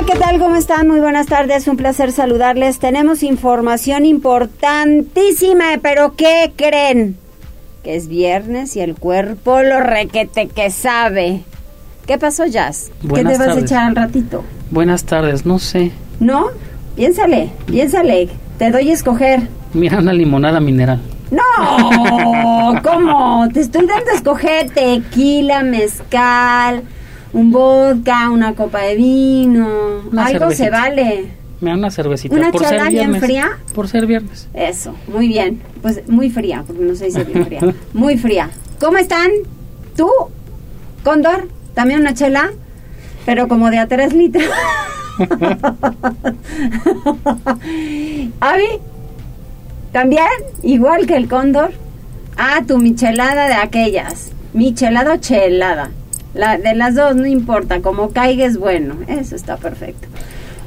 [0.00, 0.38] Hola, ¿qué tal?
[0.38, 0.88] ¿Cómo están?
[0.88, 2.78] Muy buenas tardes, un placer saludarles.
[2.78, 7.18] Tenemos información importantísima, pero ¿qué creen?
[7.84, 11.42] Que es viernes y el cuerpo lo requete que sabe.
[12.06, 12.90] ¿Qué pasó, Jazz?
[13.02, 13.62] Buenas ¿Qué te vas tardes.
[13.62, 14.44] a echar al ratito?
[14.70, 15.90] Buenas tardes, no sé.
[16.18, 16.46] ¿No?
[16.96, 18.30] Piénsale, piénsale.
[18.58, 19.48] Te doy a escoger.
[19.74, 21.00] Mira una limonada mineral.
[21.30, 23.46] No, ¿cómo?
[23.52, 26.84] Te estoy dando a escoger tequila, mezcal,
[27.32, 30.02] un vodka, una copa de vino.
[30.10, 31.30] Una Algo se vale.
[31.60, 32.34] Me da una cervecita.
[32.34, 33.58] ¿Una por chela ser bien fría?
[33.74, 34.48] Por ser viernes.
[34.54, 35.60] Eso, muy bien.
[35.82, 37.60] Pues muy fría, porque no se dice bien fría.
[37.92, 38.50] Muy fría.
[38.78, 39.30] ¿Cómo están?
[39.96, 40.08] ¿Tú?
[41.04, 41.48] ¿Cóndor?
[41.74, 42.50] ¿También una chela?
[43.26, 44.44] Pero como de a tres litros.
[48.40, 48.68] ¿Avi?
[49.92, 50.28] ¿También?
[50.62, 51.72] Igual que el cóndor.
[52.38, 54.30] Ah, tu michelada de aquellas.
[54.54, 55.90] Michelada o chelada.
[56.34, 57.80] La, de las dos, no importa.
[57.80, 58.96] Como caiga es bueno.
[59.08, 60.08] Eso está perfecto.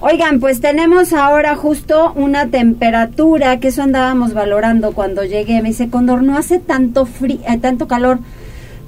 [0.01, 5.61] Oigan, pues tenemos ahora justo una temperatura, que eso andábamos valorando cuando llegué.
[5.61, 8.19] Me dice, Condor, no hace tanto frío, tanto calor.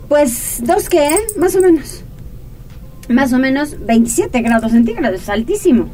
[0.09, 1.05] Pues, ¿dos qué?
[1.07, 1.19] eh?
[1.37, 2.03] Más o menos.
[3.07, 5.87] Más o menos 27 grados centígrados, altísimo.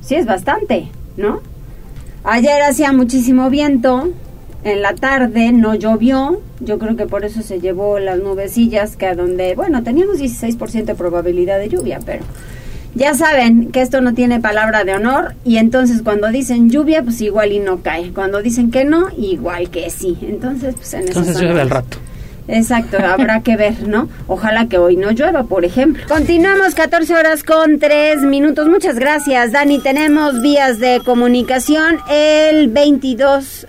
[0.00, 1.40] Sí, es bastante, ¿no?
[2.24, 4.08] Ayer hacía muchísimo viento,
[4.66, 9.06] en la tarde no llovió, yo creo que por eso se llevó las nubecillas, que
[9.06, 12.24] a donde, bueno, teníamos 16% de probabilidad de lluvia, pero
[12.96, 17.20] ya saben que esto no tiene palabra de honor y entonces cuando dicen lluvia, pues
[17.20, 18.12] igual y no cae.
[18.12, 20.16] Cuando dicen que no, igual que sí.
[20.22, 21.98] Entonces, pues en Entonces llueve al rato.
[22.48, 24.08] Exacto, habrá que ver, ¿no?
[24.28, 26.04] Ojalá que hoy no llueva, por ejemplo.
[26.08, 28.68] Continuamos 14 horas con 3 minutos.
[28.68, 29.80] Muchas gracias, Dani.
[29.80, 33.66] Tenemos vías de comunicación el 22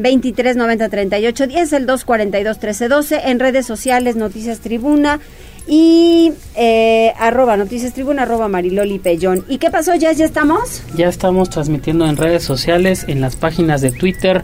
[0.00, 5.20] 23 90 38 10, el 242 13 12, en redes sociales Noticias Tribuna
[5.66, 9.44] y eh, arroba Noticias Tribuna, arroba Mariloli Pellón.
[9.48, 9.94] ¿Y qué pasó?
[9.94, 10.82] ¿Ya, ya estamos?
[10.96, 14.42] Ya estamos transmitiendo en redes sociales, en las páginas de Twitter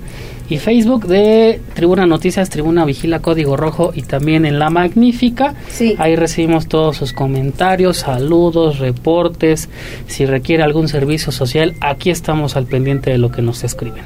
[0.49, 5.55] y Facebook de Tribuna Noticias, Tribuna Vigila Código Rojo y también en La Magnífica.
[5.69, 5.97] Sí.
[5.99, 9.69] Ahí recibimos todos sus comentarios, saludos, reportes.
[10.07, 14.05] Si requiere algún servicio social, aquí estamos al pendiente de lo que nos escriben.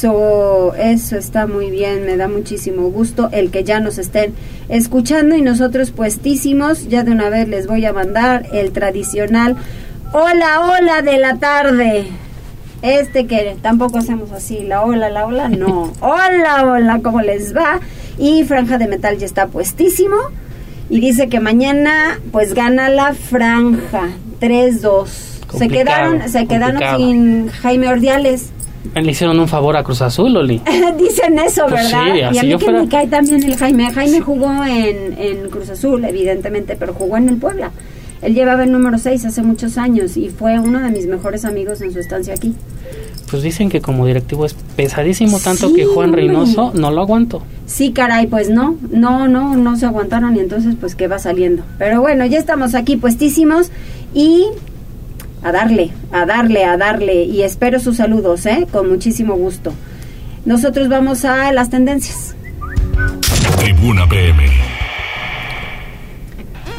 [0.00, 4.32] Eso, eso está muy bien, me da muchísimo gusto el que ya nos estén
[4.70, 9.58] escuchando y nosotros puestísimos, ya de una vez les voy a mandar el tradicional
[10.14, 12.06] hola, hola de la tarde.
[12.80, 15.92] Este que tampoco hacemos así, la hola, la hola, no.
[16.00, 17.78] Hola, hola, ¿cómo les va?
[18.16, 20.16] Y Franja de Metal ya está puestísimo.
[20.88, 24.08] Y dice que mañana pues gana la franja
[24.40, 25.06] 3-2.
[25.58, 26.98] Se quedaron, se quedaron complicado.
[26.98, 28.50] sin Jaime Ordiales.
[28.94, 30.60] Le hicieron un favor a Cruz Azul, Loli.
[30.98, 32.04] Dicen eso, Pues ¿verdad?
[32.12, 33.92] sí, y a así mí yo que fuera- me cae también el Jaime.
[33.92, 37.70] Jaime jugó en, en Cruz Azul, evidentemente, pero jugó en el Puebla.
[38.22, 41.80] Él llevaba el número 6 hace muchos años y fue uno de mis mejores amigos
[41.80, 42.54] en su estancia aquí.
[43.30, 46.12] Pues dicen que como directivo es pesadísimo, tanto Sí, que Juan.
[46.12, 47.42] Reynoso no lo aguanto.
[47.66, 51.62] Sí, caray, pues no, no, no, no se aguantaron y entonces pues que va saliendo.
[51.78, 53.70] Pero bueno, ya estamos aquí puestísimos
[54.12, 54.46] y
[55.42, 58.66] a darle, a darle, a darle y espero sus saludos, ¿eh?
[58.70, 59.72] Con muchísimo gusto.
[60.44, 62.34] Nosotros vamos a las tendencias.
[63.58, 64.44] Tribuna PM.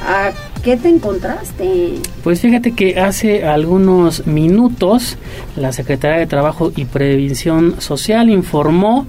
[0.07, 0.31] ¿A
[0.63, 1.93] qué te encontraste?
[2.23, 5.17] Pues fíjate que hace algunos minutos
[5.55, 9.05] la Secretaría de Trabajo y Previsión Social informó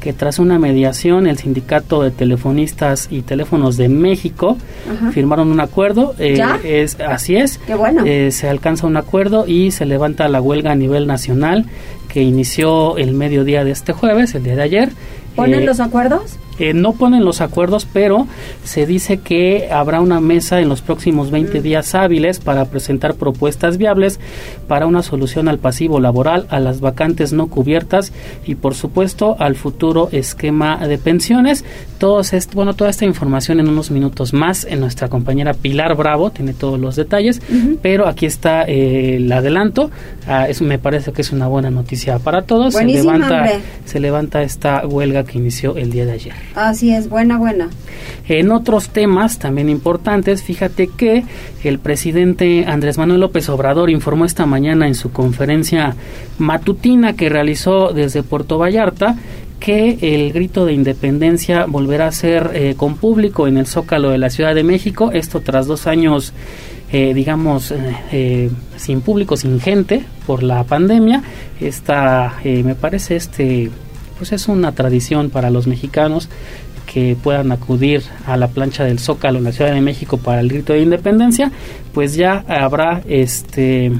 [0.00, 4.56] que tras una mediación el Sindicato de Telefonistas y Teléfonos de México
[4.90, 5.10] Ajá.
[5.12, 6.14] firmaron un acuerdo.
[6.18, 6.58] eh, ¿Ya?
[6.64, 7.58] es Así es.
[7.66, 8.02] Qué bueno.
[8.06, 11.66] Eh, se alcanza un acuerdo y se levanta la huelga a nivel nacional
[12.08, 14.88] que inició el mediodía de este jueves, el día de ayer.
[15.34, 16.36] ¿Ponen Eh, los acuerdos?
[16.58, 18.26] Eh, no ponen los acuerdos, pero
[18.64, 23.78] se dice que habrá una mesa en los próximos 20 días hábiles para presentar propuestas
[23.78, 24.20] viables
[24.68, 28.12] para una solución al pasivo laboral, a las vacantes no cubiertas
[28.46, 31.64] y, por supuesto, al futuro esquema de pensiones.
[31.98, 36.30] Todos est- bueno, toda esta información en unos minutos más en nuestra compañera Pilar Bravo
[36.30, 37.40] tiene todos los detalles,
[37.82, 39.90] pero aquí está eh, el adelanto.
[40.26, 42.74] Ah, eso me parece que es una buena noticia para todos.
[42.74, 43.60] Se levanta, hombre.
[43.84, 46.34] se levanta esta huelga que inició el día de ayer.
[46.54, 47.68] Así es, buena, buena.
[48.28, 51.24] En otros temas también importantes, fíjate que
[51.64, 55.94] el presidente Andrés Manuel López Obrador informó esta mañana en su conferencia
[56.38, 59.16] matutina que realizó desde Puerto Vallarta
[59.60, 64.18] que el grito de independencia volverá a ser eh, con público en el Zócalo de
[64.18, 66.34] la Ciudad de México, esto tras dos años
[66.92, 71.22] eh, digamos, eh, eh, sin público, sin gente por la pandemia.
[71.60, 73.70] Esta, me parece, este,
[74.18, 76.28] pues es una tradición para los mexicanos
[76.86, 80.48] que puedan acudir a la plancha del Zócalo en la Ciudad de México para el
[80.48, 81.50] grito de independencia,
[81.92, 83.92] pues ya habrá este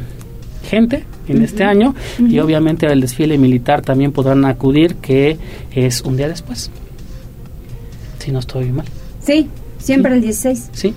[0.64, 5.36] gente en este año y obviamente al desfile militar también podrán acudir que
[5.72, 6.70] es un día después.
[8.18, 8.86] Si no estoy mal.
[9.20, 9.48] Sí,
[9.78, 10.70] Siempre el 16.
[10.72, 10.94] Sí,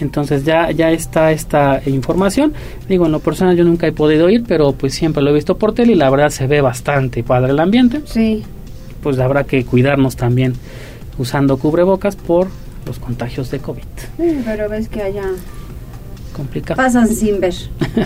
[0.00, 2.52] entonces ya, ya está esta información.
[2.88, 5.58] Digo, en lo personal yo nunca he podido ir, pero pues siempre lo he visto
[5.58, 8.00] por tele y la verdad se ve bastante padre el ambiente.
[8.04, 8.42] Sí.
[9.02, 10.54] Pues habrá que cuidarnos también
[11.18, 12.48] usando cubrebocas por
[12.86, 13.82] los contagios de COVID.
[14.16, 15.24] Sí, pero ves que haya
[16.32, 16.76] complicado.
[16.76, 17.54] Pasan sin ver.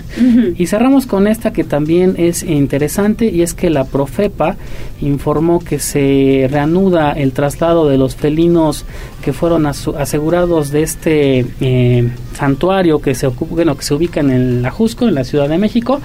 [0.57, 4.57] y cerramos con esta que también es interesante y es que la Profepa
[5.01, 8.85] informó que se reanuda el traslado de los felinos
[9.23, 14.67] que fueron asegurados de este eh, santuario que se, bueno, que se ubica en el
[14.67, 16.01] Ajusco, en la Ciudad de México.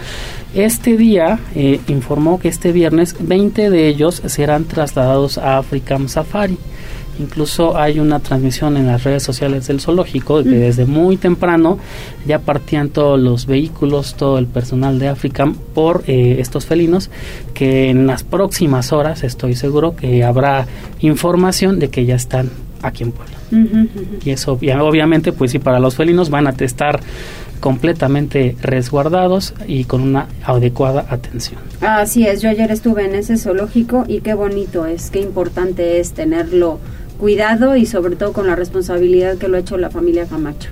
[0.54, 6.58] Este día eh, informó que este viernes 20 de ellos serán trasladados a African Safari.
[7.20, 10.60] Incluso hay una transmisión en las redes sociales del zoológico que mm.
[10.60, 11.78] desde muy temprano
[12.26, 17.10] ya partían todos los vehículos, todo el personal de África por eh, estos felinos,
[17.54, 20.68] que en las próximas horas estoy seguro que habrá
[21.02, 22.50] información de que ya están
[22.82, 23.38] aquí en Puebla.
[24.24, 27.02] Y eso obviamente pues sí para los felinos van a estar
[27.60, 31.62] completamente resguardados y con una adecuada atención.
[31.80, 36.14] Así es, yo ayer estuve en ese zoológico y qué bonito es, qué importante es
[36.14, 36.80] tenerlo
[37.22, 40.72] cuidado y sobre todo con la responsabilidad que lo ha hecho la familia Camacho.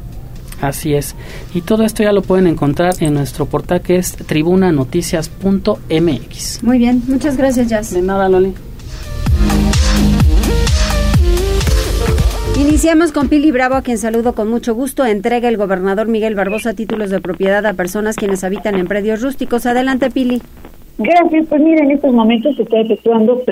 [0.60, 1.16] Así es.
[1.54, 6.64] Y todo esto ya lo pueden encontrar en nuestro portal que es tribunanoticias.mx.
[6.64, 7.94] Muy bien, muchas gracias, Jazz.
[7.94, 8.56] De nada, Loli.
[12.60, 15.06] Iniciamos con Pili Bravo, a quien saludo con mucho gusto.
[15.06, 19.68] Entrega el gobernador Miguel Barbosa títulos de propiedad a personas quienes habitan en predios rústicos.
[19.68, 20.42] Adelante, Pili.
[20.98, 21.46] Gracias.
[21.48, 23.44] Pues mira, en estos momentos se está efectuando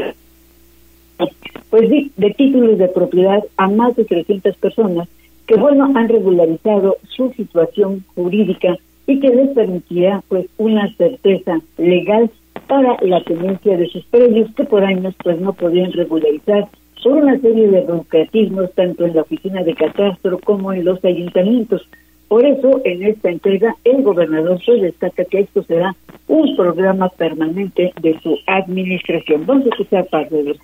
[1.70, 5.08] pues de títulos de propiedad a más de 300 personas
[5.46, 8.78] que, bueno, han regularizado su situación jurídica
[9.08, 12.30] y que les permitirá, pues, una certeza legal
[12.68, 16.68] para la tenencia de sus predios que por años, pues, no podían regularizar
[17.04, 21.88] por una serie de burocratismos tanto en la oficina de catastro como en los ayuntamientos.
[22.28, 25.96] Por eso, en esta entrega, el gobernador se destaca que esto será
[26.28, 29.46] un programa permanente de su administración.
[29.46, 30.58] Vamos a escuchar parte de los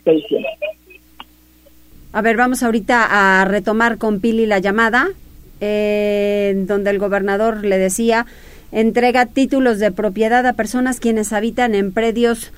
[2.16, 5.10] a ver, vamos ahorita a retomar con Pili la llamada,
[5.62, 8.28] eh, donde el gobernador le decía,
[8.72, 12.52] entrega títulos de propiedad a personas quienes habitan en predios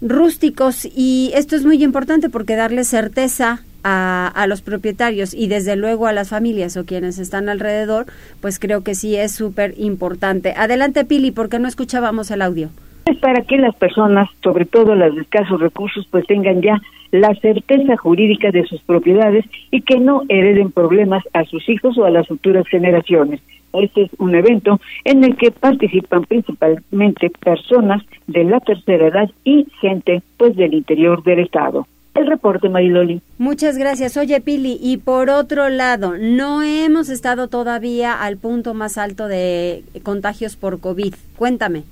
[0.00, 5.76] rústicos y esto es muy importante porque darle certeza a, a, los propietarios y desde
[5.76, 8.06] luego a las familias o quienes están alrededor,
[8.40, 10.54] pues creo que sí es súper importante.
[10.56, 12.70] Adelante Pili, porque no escuchábamos el audio.
[13.06, 16.80] Es para que las personas, sobre todo las de escasos recursos, pues tengan ya
[17.10, 22.04] la certeza jurídica de sus propiedades y que no hereden problemas a sus hijos o
[22.04, 23.40] a las futuras generaciones.
[23.72, 29.66] Este es un evento en el que participan principalmente personas de la tercera edad y
[29.80, 31.86] gente pues del interior del estado.
[32.14, 33.22] El reporte, Mariloli.
[33.38, 34.16] Muchas gracias.
[34.16, 39.82] Oye, Pili, y por otro lado, no hemos estado todavía al punto más alto de
[40.02, 41.14] contagios por COVID.
[41.36, 41.84] Cuéntame.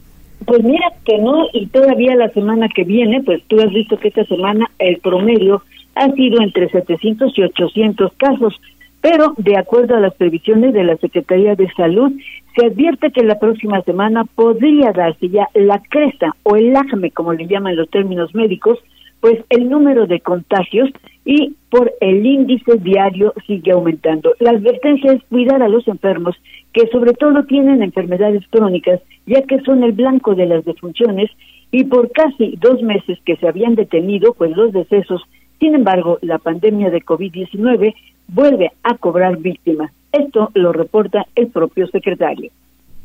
[0.45, 4.09] Pues mira que no, y todavía la semana que viene, pues tú has visto que
[4.09, 5.63] esta semana el promedio
[5.95, 8.61] ha sido entre 700 y 800 casos,
[9.01, 12.13] pero de acuerdo a las previsiones de la Secretaría de Salud,
[12.57, 17.33] se advierte que la próxima semana podría darse ya la cresta o el acme, como
[17.33, 18.79] le llaman los términos médicos,
[19.21, 20.91] pues el número de contagios
[21.25, 24.35] y por el índice diario sigue aumentando.
[24.41, 26.35] La advertencia es cuidar a los enfermos
[26.73, 31.31] que sobre todo tienen enfermedades crónicas, ya que son el blanco de las defunciones
[31.71, 35.23] y por casi dos meses que se habían detenido pues los decesos.
[35.59, 37.95] Sin embargo, la pandemia de COVID-19
[38.29, 39.93] vuelve a cobrar víctimas.
[40.13, 42.51] Esto lo reporta el propio secretario.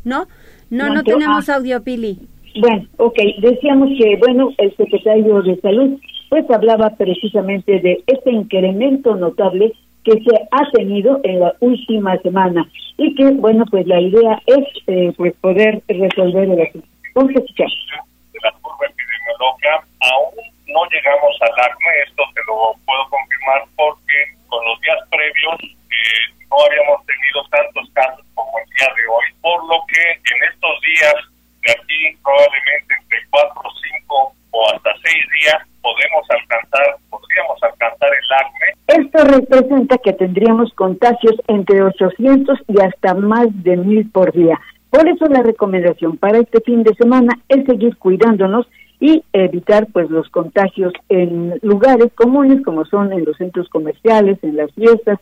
[0.03, 0.27] No,
[0.69, 1.55] no, no, tenemos ah.
[1.55, 2.19] audio, Pili.
[2.57, 9.15] Bueno, ok, decíamos que, bueno, el secretario de Salud pues hablaba precisamente de este incremento
[9.15, 12.65] notable que se ha tenido en la última semana
[12.97, 16.88] y que, bueno, pues la idea es eh, pues poder resolver el asunto.
[17.13, 17.67] Vamos a escuchar.
[17.67, 20.35] De la curva epidemiológica aún
[20.67, 26.33] no llegamos al acme, esto te lo puedo confirmar porque con los días previos eh,
[26.50, 30.81] no habíamos tenido tantos casos como el día de hoy, por lo que en estos
[30.81, 31.35] días
[31.65, 38.29] de aquí probablemente entre cuatro, cinco o hasta seis días, podemos alcanzar, podríamos alcanzar el
[38.39, 39.05] acme.
[39.05, 44.60] Esto representa que tendríamos contagios entre 800 y hasta más de mil por día.
[44.89, 48.67] Por eso la recomendación para este fin de semana es seguir cuidándonos
[49.00, 54.55] y evitar pues los contagios en lugares comunes como son en los centros comerciales, en
[54.55, 55.19] las fiestas,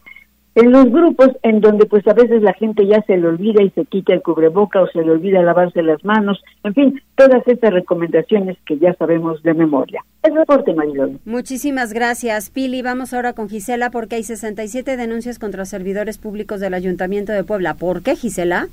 [0.55, 3.69] en los grupos en donde pues a veces la gente ya se le olvida y
[3.71, 7.73] se quita el cubreboca o se le olvida lavarse las manos, en fin, todas estas
[7.73, 10.03] recomendaciones que ya sabemos de memoria.
[10.21, 11.19] El reporte, Mariloli.
[11.25, 12.81] Muchísimas gracias, Pili.
[12.81, 17.73] Vamos ahora con Gisela porque hay 67 denuncias contra servidores públicos del Ayuntamiento de Puebla.
[17.73, 18.67] ¿Por qué, Gisela?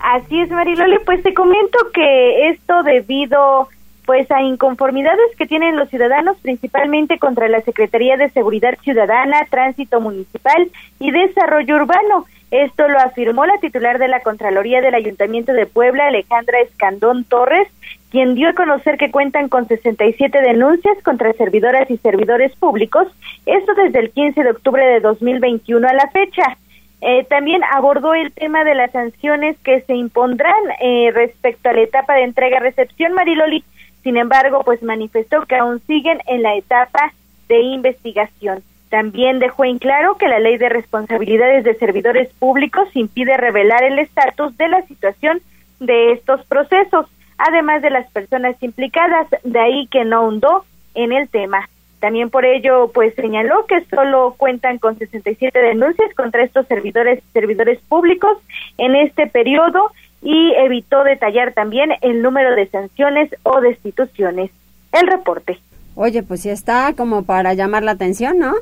[0.00, 0.98] Así es, Mariloli.
[1.04, 3.68] Pues te comento que esto debido
[4.04, 10.00] pues a inconformidades que tienen los ciudadanos principalmente contra la Secretaría de Seguridad Ciudadana, Tránsito
[10.00, 10.68] Municipal
[11.00, 12.26] y Desarrollo Urbano.
[12.50, 17.68] Esto lo afirmó la titular de la Contraloría del Ayuntamiento de Puebla, Alejandra Escandón Torres,
[18.10, 23.08] quien dio a conocer que cuentan con 67 denuncias contra servidoras y servidores públicos,
[23.44, 26.56] esto desde el 15 de octubre de 2021 a la fecha.
[27.00, 31.82] Eh, también abordó el tema de las sanciones que se impondrán eh, respecto a la
[31.82, 33.64] etapa de entrega-recepción, Mariloli,
[34.04, 37.12] sin embargo, pues manifestó que aún siguen en la etapa
[37.48, 38.62] de investigación.
[38.90, 43.98] También dejó en claro que la ley de responsabilidades de servidores públicos impide revelar el
[43.98, 45.40] estatus de la situación
[45.80, 47.06] de estos procesos,
[47.38, 51.68] además de las personas implicadas, de ahí que no hundó en el tema.
[51.98, 57.80] También por ello, pues señaló que solo cuentan con 67 denuncias contra estos servidores servidores
[57.88, 58.36] públicos
[58.76, 59.90] en este periodo
[60.24, 64.50] y evitó detallar también el número de sanciones o destituciones.
[64.92, 65.58] El reporte.
[65.94, 68.54] Oye, pues sí está como para llamar la atención, ¿no?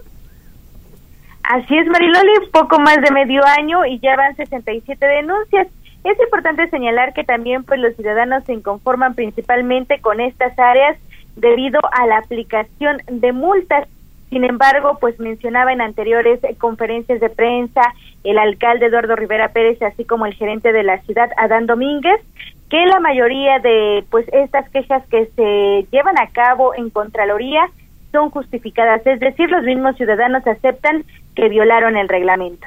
[1.45, 5.69] Así es, Mariloli, poco más de medio año y ya van 67 denuncias.
[6.04, 10.99] Es importante señalar que también pues los ciudadanos se inconforman principalmente con estas áreas
[11.37, 13.88] debido a la aplicación de multas
[14.33, 17.83] sin embargo, pues mencionaba en anteriores conferencias de prensa
[18.25, 22.21] el alcalde Eduardo Rivera Pérez, así como el gerente de la ciudad, Adán Domínguez,
[22.71, 27.69] que la mayoría de pues estas quejas que se llevan a cabo en Contraloría
[28.12, 32.67] son justificadas, es decir, los mismos ciudadanos aceptan que violaron el reglamento.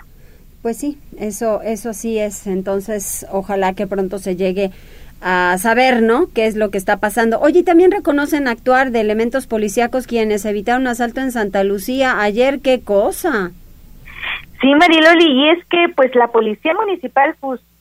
[0.61, 2.47] Pues sí, eso eso sí es.
[2.47, 4.71] Entonces, ojalá que pronto se llegue
[5.21, 6.27] a saber, ¿no?
[6.33, 7.39] ¿Qué es lo que está pasando?
[7.39, 12.59] Oye, también reconocen actuar de elementos policíacos quienes evitaron un asalto en Santa Lucía ayer.
[12.59, 13.51] ¿Qué cosa?
[14.61, 17.35] Sí, Mariloli, y es que pues la policía municipal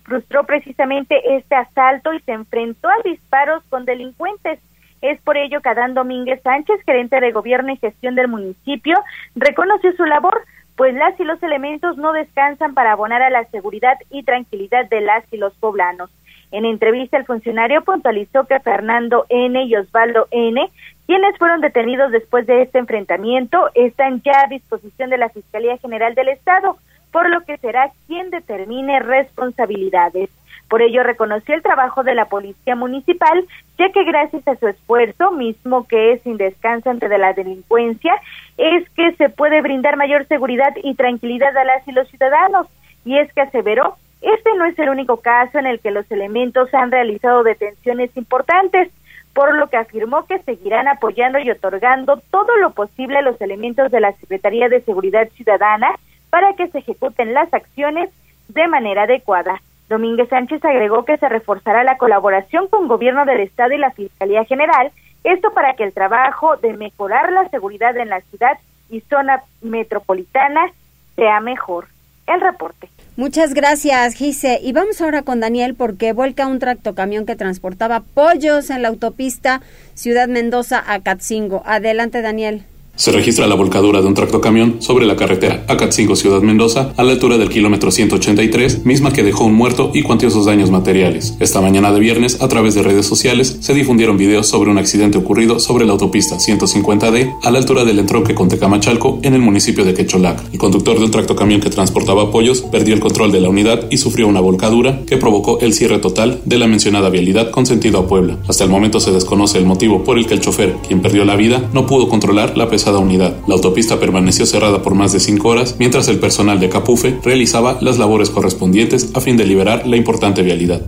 [0.04, 4.58] frustró precisamente este asalto y se enfrentó a disparos con delincuentes.
[5.00, 8.96] Es por ello que Adán Domínguez Sánchez, gerente de gobierno y gestión del municipio,
[9.34, 10.42] reconoció su labor,
[10.76, 15.02] pues las y los elementos no descansan para abonar a la seguridad y tranquilidad de
[15.02, 16.10] las y los poblanos.
[16.54, 19.64] En entrevista, el funcionario puntualizó que Fernando N.
[19.64, 20.70] y Osvaldo N.,
[21.04, 26.14] quienes fueron detenidos después de este enfrentamiento, están ya a disposición de la Fiscalía General
[26.14, 26.76] del Estado,
[27.10, 30.30] por lo que será quien determine responsabilidades.
[30.68, 33.44] Por ello reconoció el trabajo de la Policía Municipal,
[33.76, 38.14] ya que gracias a su esfuerzo, mismo que es sin descanso ante la delincuencia,
[38.58, 42.68] es que se puede brindar mayor seguridad y tranquilidad a las y los ciudadanos.
[43.04, 46.72] Y es que aseveró este no es el único caso en el que los elementos
[46.72, 48.90] han realizado detenciones importantes,
[49.34, 53.90] por lo que afirmó que seguirán apoyando y otorgando todo lo posible a los elementos
[53.90, 55.88] de la Secretaría de Seguridad Ciudadana
[56.30, 58.10] para que se ejecuten las acciones
[58.48, 59.60] de manera adecuada.
[59.88, 64.44] Domínguez Sánchez agregó que se reforzará la colaboración con Gobierno del Estado y la Fiscalía
[64.44, 64.90] General,
[65.24, 70.70] esto para que el trabajo de mejorar la seguridad en la ciudad y zona metropolitana
[71.16, 71.88] sea mejor.
[72.26, 72.88] El reporte.
[73.16, 74.58] Muchas gracias, Gise.
[74.60, 79.62] Y vamos ahora con Daniel porque vuelca un tractocamión que transportaba pollos en la autopista
[79.94, 81.62] Ciudad Mendoza a Catzingo.
[81.64, 82.64] Adelante, Daniel.
[82.96, 87.10] Se registra la volcadura de un tractocamión sobre la carretera Acatzingo Ciudad Mendoza a la
[87.10, 91.34] altura del kilómetro 183, misma que dejó un muerto y cuantiosos daños materiales.
[91.40, 95.18] Esta mañana de viernes, a través de redes sociales, se difundieron videos sobre un accidente
[95.18, 99.84] ocurrido sobre la autopista 150D a la altura del entronque con Tecamachalco en el municipio
[99.84, 100.52] de Quecholac.
[100.52, 103.96] El conductor de un tractocamión que transportaba pollos perdió el control de la unidad y
[103.96, 108.06] sufrió una volcadura que provocó el cierre total de la mencionada vialidad con sentido a
[108.06, 108.38] Puebla.
[108.46, 111.34] Hasta el momento se desconoce el motivo por el que el chofer, quien perdió la
[111.34, 115.76] vida, no pudo controlar la pesada La autopista permaneció cerrada por más de cinco horas
[115.78, 120.42] mientras el personal de Capufe realizaba las labores correspondientes a fin de liberar la importante
[120.42, 120.82] vialidad.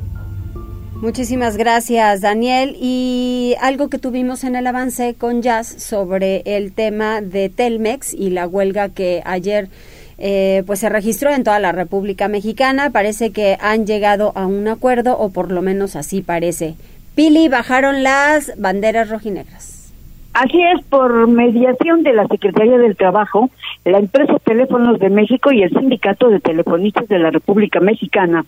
[1.00, 2.76] Muchísimas gracias, Daniel.
[2.80, 8.30] Y algo que tuvimos en el avance con Jazz sobre el tema de Telmex y
[8.30, 9.68] la huelga que ayer
[10.18, 12.90] eh, pues se registró en toda la República Mexicana.
[12.90, 16.74] Parece que han llegado a un acuerdo, o por lo menos así parece.
[17.14, 19.75] Pili, bajaron las banderas rojinegras.
[20.38, 23.48] Así es, por mediación de la Secretaría del Trabajo,
[23.86, 28.44] la empresa Teléfonos de México y el Sindicato de Telefonistas de la República Mexicana,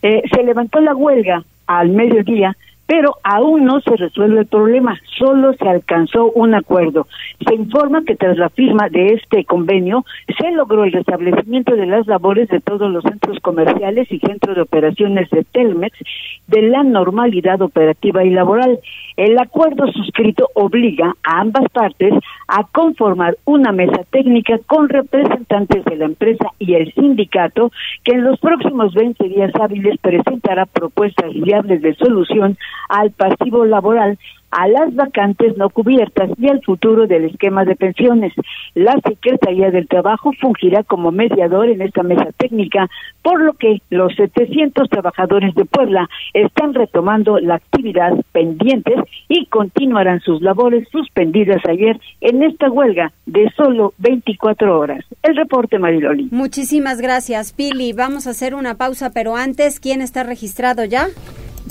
[0.00, 5.52] eh, se levantó la huelga al mediodía pero aún no se resuelve el problema, solo
[5.54, 7.06] se alcanzó un acuerdo.
[7.46, 10.04] Se informa que tras la firma de este convenio
[10.38, 14.62] se logró el restablecimiento de las labores de todos los centros comerciales y centros de
[14.62, 15.98] operaciones de Telmex
[16.46, 18.78] de la normalidad operativa y laboral.
[19.16, 22.12] El acuerdo suscrito obliga a ambas partes
[22.48, 27.72] a conformar una mesa técnica con representantes de la empresa y el sindicato
[28.04, 32.58] que en los próximos 20 días hábiles presentará propuestas viables de solución
[32.90, 34.18] al pasivo laboral,
[34.50, 38.32] a las vacantes no cubiertas y al futuro del esquema de pensiones.
[38.74, 42.88] La Secretaría del Trabajo fungirá como mediador en esta mesa técnica,
[43.22, 48.96] por lo que los 700 trabajadores de Puebla están retomando la actividad pendientes
[49.28, 55.04] y continuarán sus labores suspendidas ayer en esta huelga de solo 24 horas.
[55.22, 56.28] El reporte, Mariloli.
[56.30, 57.92] Muchísimas gracias, Pili.
[57.92, 61.08] Vamos a hacer una pausa, pero antes, ¿quién está registrado ya?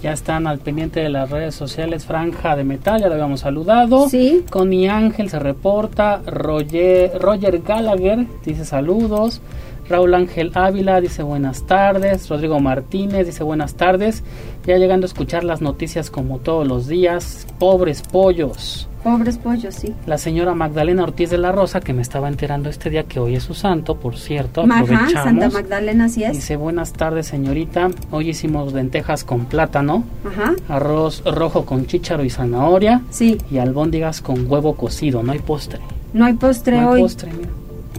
[0.02, 4.10] Ya están al pendiente de las redes sociales Franja de Metal, ya lo habíamos saludado.
[4.10, 4.44] Sí.
[4.50, 6.22] Connie Ángel se reporta.
[6.26, 9.42] Roger, Roger Gallagher dice saludos.
[9.88, 12.28] Raúl Ángel Ávila dice buenas tardes.
[12.28, 14.24] Rodrigo Martínez dice buenas tardes.
[14.66, 17.48] Ya llegando a escuchar las noticias como todos los días.
[17.60, 18.90] Pobres pollos.
[19.06, 19.94] Pobres pollos, sí.
[20.08, 23.36] La señora Magdalena Ortiz de la Rosa, que me estaba enterando este día que hoy
[23.36, 24.66] es su santo, por cierto.
[24.68, 26.32] Ajá, Santa Magdalena, sí es.
[26.32, 27.92] Dice, buenas tardes, señorita.
[28.10, 30.06] Hoy hicimos lentejas con plátano.
[30.26, 30.56] Ajá.
[30.70, 33.04] Arroz rojo con chícharo y zanahoria.
[33.12, 33.38] Sí.
[33.52, 35.22] Y albóndigas con huevo cocido.
[35.22, 35.82] No hay postre.
[36.14, 36.98] No hay postre no hoy.
[36.98, 37.50] hay postre, mira.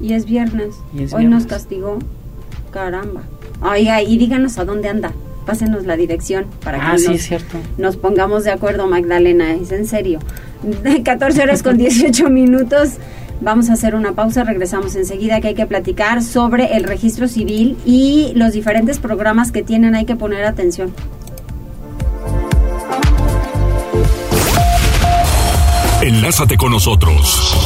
[0.00, 0.74] Y es viernes.
[0.92, 1.42] Y es hoy viernes.
[1.44, 2.00] nos castigó.
[2.72, 3.22] Caramba.
[3.62, 5.12] Oiga, y díganos a dónde anda.
[5.46, 7.56] Pásenos la dirección para que Ah, nos, cierto.
[7.78, 9.54] nos pongamos de acuerdo, Magdalena.
[9.54, 10.18] Es en serio.
[10.62, 12.94] De 14 horas con 18 minutos.
[13.40, 17.76] Vamos a hacer una pausa, regresamos enseguida que hay que platicar sobre el registro civil
[17.84, 20.92] y los diferentes programas que tienen, hay que poner atención.
[26.02, 27.65] Enlázate con nosotros.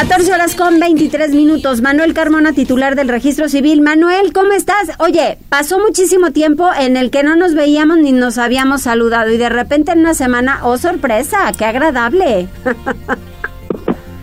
[0.00, 1.82] 14 horas con 23 minutos.
[1.82, 3.82] Manuel Carmona, titular del registro civil.
[3.82, 4.92] Manuel, ¿cómo estás?
[4.98, 9.36] Oye, pasó muchísimo tiempo en el que no nos veíamos ni nos habíamos saludado y
[9.36, 12.48] de repente en una semana, oh sorpresa, qué agradable.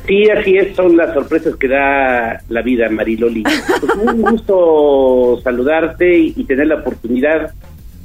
[0.07, 3.43] Sí, así es, son las sorpresas que da la vida, Mariloli.
[3.43, 7.51] Pues un gusto saludarte y, tener la oportunidad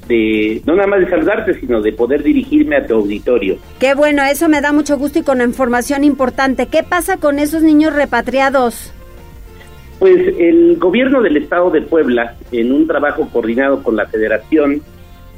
[0.09, 3.57] de, no nada más de saludarte, sino de poder dirigirme a tu auditorio.
[3.79, 6.67] Qué bueno, eso me da mucho gusto y con información importante.
[6.67, 8.93] ¿Qué pasa con esos niños repatriados?
[9.99, 14.83] Pues el gobierno del estado de Puebla, en un trabajo coordinado con la federación,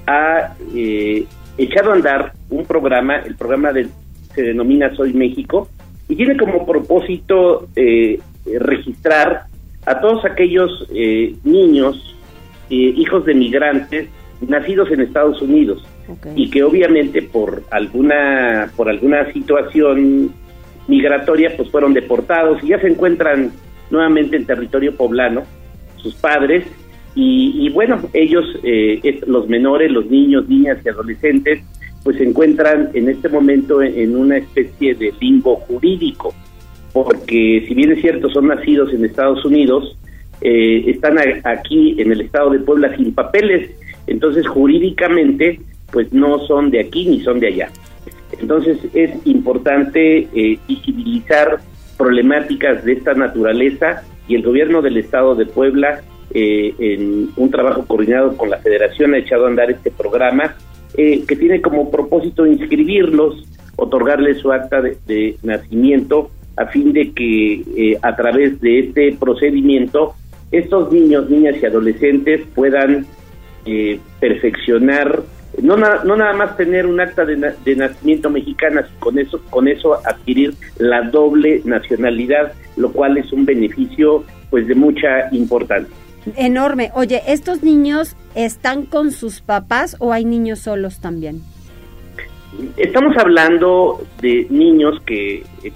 [0.06, 1.26] ha eh,
[1.58, 3.88] echado a andar un programa, el programa de,
[4.34, 5.68] se denomina Soy México,
[6.08, 8.18] y tiene como propósito eh,
[8.58, 9.44] registrar
[9.86, 12.16] a todos aquellos eh, niños,
[12.70, 14.08] eh, hijos de migrantes,
[14.48, 15.84] nacidos en Estados Unidos
[16.36, 20.30] y que obviamente por alguna por alguna situación
[20.88, 23.52] migratoria pues fueron deportados y ya se encuentran
[23.90, 25.42] nuevamente en territorio poblano
[25.96, 26.64] sus padres
[27.14, 31.62] y, y bueno ellos eh, los menores los niños niñas y adolescentes
[32.02, 36.34] pues se encuentran en este momento en, en una especie de limbo jurídico
[36.92, 39.96] porque si bien es cierto son nacidos en Estados Unidos
[40.42, 43.70] eh, están a- aquí en el estado de Puebla sin papeles
[44.06, 47.70] entonces jurídicamente pues no son de aquí ni son de allá.
[48.40, 51.60] Entonces es importante eh, visibilizar
[51.96, 57.86] problemáticas de esta naturaleza y el gobierno del estado de Puebla eh, en un trabajo
[57.86, 60.56] coordinado con la federación ha echado a andar este programa
[60.96, 63.44] eh, que tiene como propósito inscribirlos,
[63.76, 70.14] otorgarles su acta de, nacimiento a fin de que eh, a través de este procedimiento
[70.52, 73.06] estos niños, niñas y adolescentes puedan
[73.66, 75.22] eh, perfeccionar,
[75.62, 79.40] no, na- no nada más tener un acta de, na- de nacimiento mexicana, con eso,
[79.50, 85.94] con eso adquirir la doble nacionalidad, lo cual es un beneficio pues de mucha importancia.
[86.36, 86.90] Enorme.
[86.94, 91.42] Oye, ¿estos niños están con sus papás o hay niños solos también?
[92.76, 95.72] estamos hablando de niños que eh,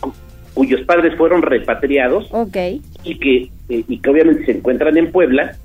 [0.55, 2.31] cuyos padres fueron repatriados
[3.05, 5.57] y que eh, y que obviamente se encuentran en Puebla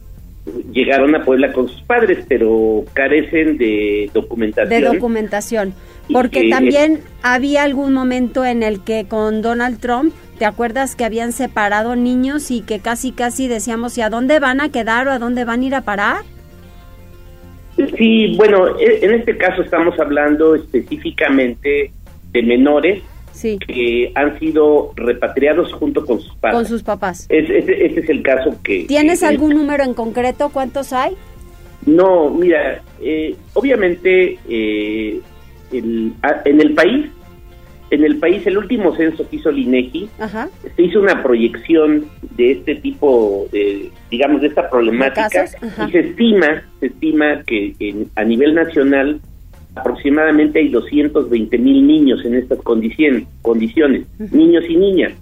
[0.72, 5.74] llegaron a Puebla con sus padres pero carecen de documentación de documentación
[6.12, 11.32] porque también había algún momento en el que con Donald Trump ¿Te acuerdas que habían
[11.32, 15.20] separado niños y que casi casi decíamos, ¿y a dónde van a quedar o a
[15.20, 16.24] dónde van a ir a parar?
[17.98, 21.92] Sí, bueno, e, en este caso estamos hablando específicamente
[22.32, 23.04] de menores
[23.42, 26.58] que han sido repatriados junto con sus padres.
[26.58, 27.26] Con sus papás.
[27.30, 28.86] Este es el caso que...
[28.86, 30.50] ¿Tienes algún número en concreto?
[30.50, 31.16] ¿Cuántos hay?
[31.86, 35.20] No, mira, eh, obviamente eh,
[35.72, 37.10] en el país
[37.94, 40.10] en el país, el último censo que hizo el INEGI,
[40.76, 45.46] se hizo una proyección de este tipo, de, digamos, de esta problemática
[45.88, 47.76] y se estima, se estima que
[48.16, 49.22] a nivel nacional
[49.76, 55.14] aproximadamente hay 220 mil niños en estas condiciones, condiciones niños y niñas.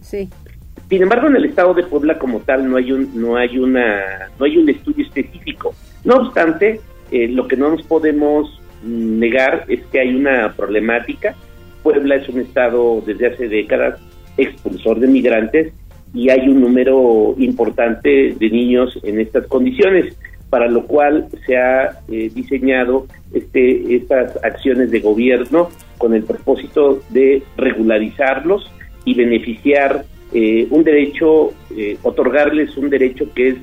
[0.89, 4.29] Sin embargo, en el estado de Puebla como tal no hay un no hay una
[4.37, 5.73] no hay un estudio específico.
[6.03, 11.35] No obstante, eh, lo que no nos podemos negar es que hay una problemática
[11.83, 13.99] Puebla es un estado desde hace décadas
[14.37, 15.73] expulsor de migrantes
[16.13, 20.15] y hay un número importante de niños en estas condiciones,
[20.51, 27.01] para lo cual se ha eh, diseñado este, estas acciones de gobierno con el propósito
[27.09, 28.69] de regularizarlos
[29.05, 33.55] y beneficiar eh, un derecho, eh, otorgarles un derecho que es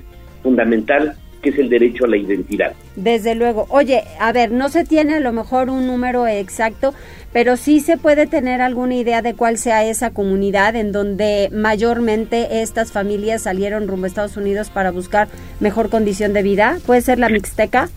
[0.42, 2.72] fundamental que es el derecho a la identidad.
[2.96, 3.66] Desde luego.
[3.70, 6.94] Oye, a ver, no se tiene a lo mejor un número exacto,
[7.32, 12.62] pero sí se puede tener alguna idea de cuál sea esa comunidad en donde mayormente
[12.62, 15.28] estas familias salieron rumbo a Estados Unidos para buscar
[15.60, 16.78] mejor condición de vida.
[16.86, 17.88] ¿Puede ser la Mixteca?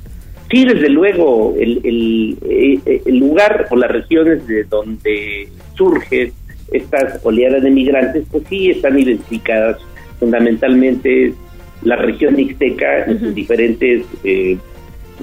[0.50, 6.34] Sí, desde luego, el, el, eh, el lugar o las regiones de donde surgen
[6.72, 9.78] estas oleadas de migrantes, pues sí están identificadas
[10.20, 11.34] fundamentalmente
[11.84, 14.58] la región mixteca en sus diferentes eh,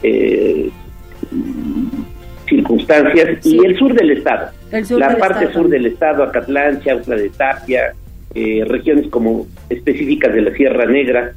[0.02, 0.70] eh,
[2.48, 4.50] circunstancias y el sur del estado.
[4.96, 7.94] la parte sur del estado, Acatlán, Chautla de Tapia,
[8.34, 11.32] eh, regiones como específicas de la Sierra Negra,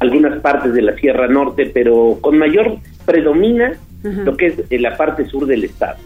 [0.00, 5.26] algunas partes de la Sierra Norte, pero con mayor predomina lo que es la parte
[5.26, 5.96] sur del estado.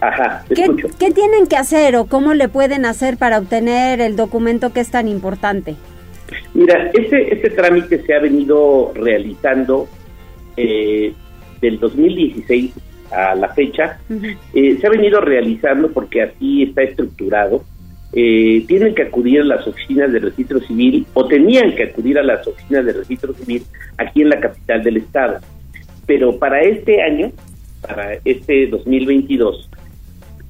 [0.00, 0.66] ajá, ¿Qué,
[0.98, 4.90] ¿Qué tienen que hacer o cómo le pueden hacer para obtener el documento que es
[4.90, 5.76] tan importante?
[6.54, 9.88] Mira, este, este trámite se ha venido realizando
[10.56, 11.12] eh,
[11.60, 12.72] del 2016
[13.10, 13.98] a la fecha,
[14.52, 17.64] eh, se ha venido realizando porque así está estructurado.
[18.12, 22.22] Eh, tienen que acudir a las oficinas de registro civil o tenían que acudir a
[22.22, 23.62] las oficinas de registro civil
[23.98, 25.38] aquí en la capital del estado.
[26.06, 27.30] Pero para este año,
[27.82, 29.68] para este 2022,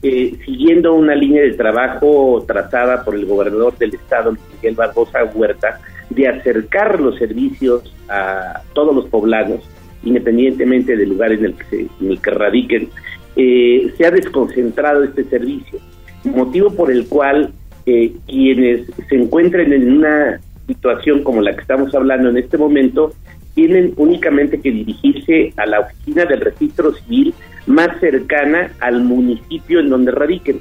[0.03, 5.81] eh, siguiendo una línea de trabajo trazada por el gobernador del estado, Miguel Barbosa Huerta,
[6.11, 9.61] de acercar los servicios a todos los poblanos,
[10.05, 12.89] independientemente del lugar en el que, se, en el que radiquen,
[13.37, 15.79] eh, se ha desconcentrado este servicio,
[16.25, 17.53] motivo por el cual
[17.87, 23.15] eh, quienes se encuentren en una situación como la que estamos hablando en este momento,
[23.59, 27.35] tienen únicamente que dirigirse a la oficina del registro civil
[27.67, 30.61] más cercana al municipio en donde radiquen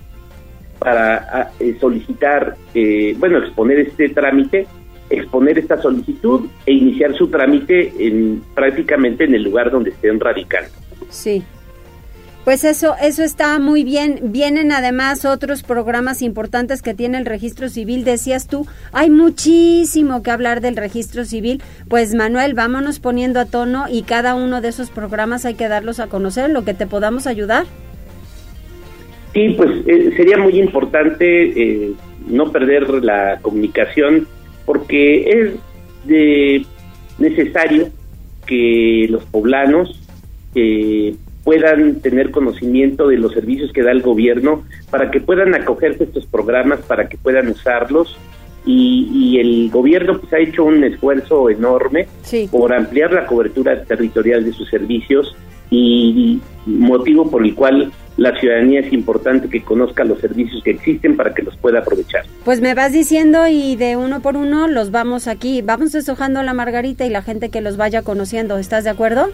[0.79, 4.65] para eh, solicitar, eh, bueno, exponer este trámite,
[5.11, 10.71] exponer esta solicitud e iniciar su trámite en prácticamente en el lugar donde estén radicando.
[11.09, 11.43] Sí.
[12.47, 14.31] Pues eso, eso está muy bien.
[14.31, 18.05] Vienen además otros programas importantes que tiene el registro civil.
[18.05, 21.61] Decías tú, hay muchísimo que hablar del registro civil.
[21.89, 25.99] Pues Manuel, vámonos poniendo a tono y cada uno de esos programas hay que darlos
[25.99, 27.65] a conocer, lo que te podamos ayudar.
[29.33, 31.91] Sí, pues eh, sería muy importante eh,
[32.29, 34.25] no perder la comunicación
[34.65, 35.51] porque es
[36.05, 36.65] de
[37.19, 37.89] necesario
[38.45, 40.01] que los poblanos
[40.55, 41.13] eh,
[41.47, 46.07] puedan tener conocimiento de los servicios que da el gobierno para que puedan acogerse a
[46.07, 48.17] estos programas, para que puedan usarlos.
[48.65, 52.07] Y, el gobierno pues ha hecho un esfuerzo enorme
[52.51, 55.37] por ampliar la cobertura territorial de sus servicios
[55.71, 61.15] y motivo por el cual la ciudadanía es importante que conozca los servicios que existen
[61.15, 62.25] para que los pueda aprovechar.
[62.43, 66.53] Pues me vas diciendo y de uno por uno los vamos aquí, vamos deshojando la
[66.53, 69.29] margarita y la gente que los vaya conociendo, ¿estás de acuerdo?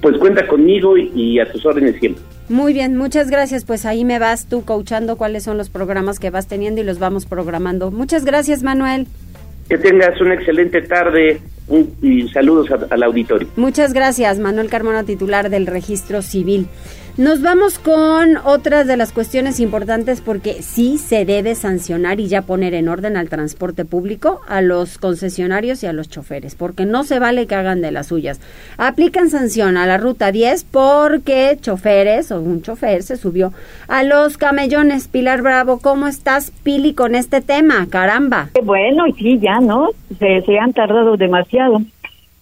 [0.00, 2.22] Pues cuenta conmigo y, a tus órdenes siempre.
[2.48, 3.64] Muy bien, muchas gracias.
[3.64, 6.98] Pues ahí me vas tú coachando cuáles son los programas que vas teniendo y los
[6.98, 7.90] vamos programando.
[7.90, 9.06] Muchas gracias, Manuel.
[9.68, 11.40] Que tengas una excelente tarde
[12.02, 13.48] y saludos al auditorio.
[13.56, 16.66] Muchas gracias, Manuel Carmona, titular del Registro Civil.
[17.20, 22.40] Nos vamos con otras de las cuestiones importantes porque sí se debe sancionar y ya
[22.40, 27.04] poner en orden al transporte público, a los concesionarios y a los choferes, porque no
[27.04, 28.40] se vale que hagan de las suyas.
[28.78, 33.52] Aplican sanción a la ruta 10 porque choferes o un chofer se subió
[33.86, 35.06] a los camellones.
[35.06, 37.86] Pilar Bravo, ¿cómo estás, Pili, con este tema?
[37.90, 38.48] Caramba.
[38.64, 39.90] Bueno, sí, ya, ¿no?
[40.18, 41.82] Se, se han tardado demasiado.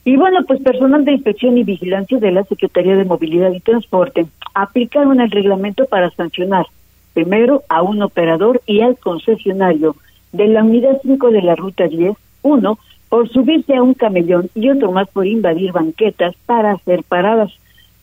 [0.09, 4.27] Y bueno, pues personal de inspección y vigilancia de la Secretaría de Movilidad y Transporte
[4.55, 6.67] aplicaron el reglamento para sancionar
[7.15, 9.97] primero a un operador y al concesionario
[10.33, 14.69] de la unidad 5 de la ruta 10, uno por subirse a un camellón y
[14.69, 17.51] otro más por invadir banquetas para hacer paradas.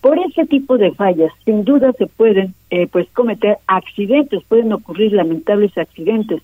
[0.01, 5.13] Por ese tipo de fallas, sin duda se pueden eh, pues cometer accidentes, pueden ocurrir
[5.13, 6.41] lamentables accidentes.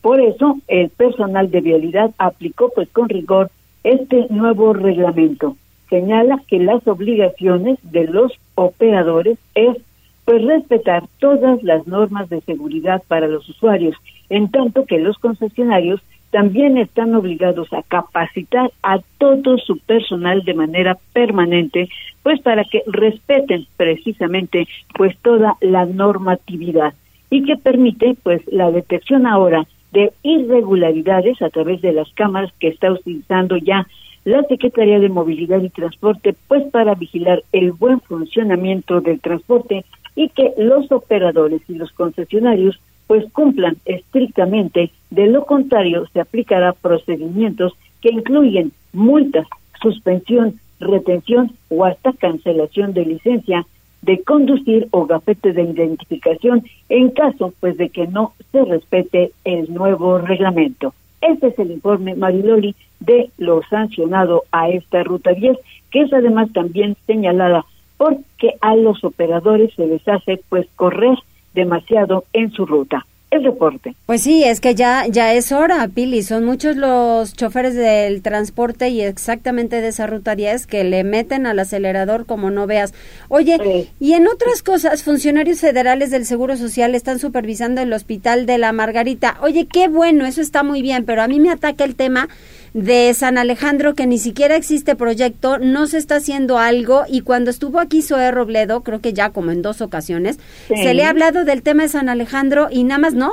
[0.00, 3.50] Por eso el personal de vialidad aplicó pues con rigor
[3.82, 5.56] este nuevo reglamento
[5.90, 9.76] señala que las obligaciones de los operadores es
[10.24, 13.96] pues respetar todas las normas de seguridad para los usuarios,
[14.28, 20.54] en tanto que los concesionarios también están obligados a capacitar a todo su personal de
[20.54, 21.88] manera permanente,
[22.22, 26.94] pues para que respeten precisamente pues toda la normatividad
[27.30, 32.68] y que permite pues la detección ahora de irregularidades a través de las cámaras que
[32.68, 33.88] está utilizando ya
[34.24, 40.28] la Secretaría de Movilidad y Transporte, pues para vigilar el buen funcionamiento del transporte y
[40.28, 47.72] que los operadores y los concesionarios pues cumplan estrictamente, de lo contrario se aplicará procedimientos
[48.00, 49.46] que incluyen multas,
[49.82, 53.66] suspensión, retención o hasta cancelación de licencia
[54.02, 59.72] de conducir o gafete de identificación en caso pues de que no se respete el
[59.72, 60.94] nuevo reglamento.
[61.20, 65.58] Este es el informe Mariloli de lo sancionado a esta ruta 10,
[65.90, 67.64] que es además también señalada
[67.96, 71.18] porque a los operadores se les hace pues correr
[71.52, 73.94] demasiado en su ruta el reporte.
[74.06, 76.22] Pues sí, es que ya ya es hora, Pili.
[76.22, 81.46] Son muchos los choferes del transporte y exactamente de esa ruta 10 que le meten
[81.46, 82.92] al acelerador como no veas.
[83.28, 88.58] Oye, y en otras cosas, funcionarios federales del Seguro Social están supervisando el hospital de
[88.58, 89.36] la Margarita.
[89.42, 92.28] Oye, qué bueno, eso está muy bien, pero a mí me ataca el tema
[92.74, 97.50] de San Alejandro que ni siquiera existe proyecto, no se está haciendo algo y cuando
[97.50, 101.44] estuvo aquí Zoé Robledo, creo que ya como en dos ocasiones, se le ha hablado
[101.44, 103.32] del tema de San Alejandro y nada más no.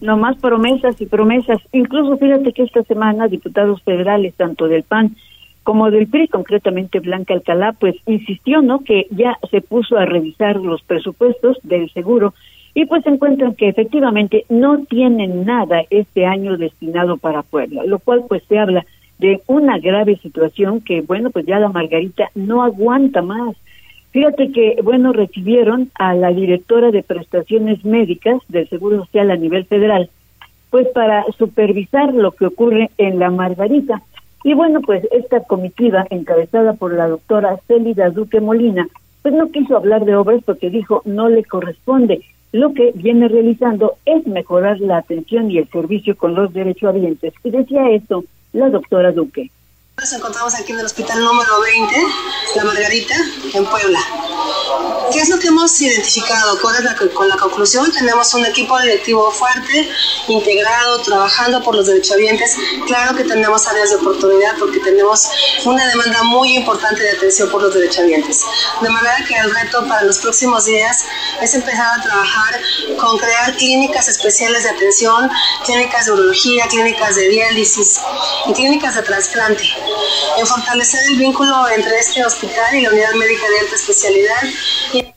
[0.00, 1.58] No más promesas y promesas.
[1.72, 5.16] Incluso fíjate que esta semana diputados federales, tanto del PAN
[5.62, 8.84] como del PRI, concretamente Blanca Alcalá, pues insistió, ¿no?
[8.84, 12.34] Que ya se puso a revisar los presupuestos del seguro
[12.76, 18.24] y pues encuentran que efectivamente no tienen nada este año destinado para Puebla, lo cual
[18.28, 18.84] pues se habla
[19.18, 23.56] de una grave situación que bueno pues ya la Margarita no aguanta más.
[24.10, 29.64] Fíjate que bueno recibieron a la directora de prestaciones médicas del Seguro Social a nivel
[29.64, 30.10] federal
[30.68, 34.02] pues para supervisar lo que ocurre en la Margarita.
[34.44, 38.86] Y bueno, pues esta comitiva encabezada por la doctora Célida Duque Molina,
[39.22, 42.20] pues no quiso hablar de obras porque dijo no le corresponde
[42.56, 47.34] lo que viene realizando es mejorar la atención y el servicio con los derechohabientes.
[47.44, 49.50] Y decía esto la doctora Duque.
[49.98, 51.96] Nos encontramos aquí en el hospital número 20,
[52.54, 53.14] La Margarita,
[53.54, 53.98] en Puebla.
[55.10, 56.60] ¿Qué es lo que hemos identificado?
[56.60, 57.90] ¿Cuál es la, con la conclusión?
[57.90, 59.88] Tenemos un equipo directivo fuerte,
[60.28, 62.56] integrado, trabajando por los derechohabientes.
[62.86, 65.28] Claro que tenemos áreas de oportunidad porque tenemos
[65.64, 68.42] una demanda muy importante de atención por los derechohabientes.
[68.82, 71.04] De manera que el reto para los próximos días
[71.40, 72.60] es empezar a trabajar
[72.98, 75.30] con crear clínicas especiales de atención,
[75.64, 78.00] clínicas de urología, clínicas de diálisis
[78.46, 79.64] y clínicas de trasplante
[80.38, 85.12] en fortalecer el vínculo entre este hospital y la unidad médica de alta especialidad.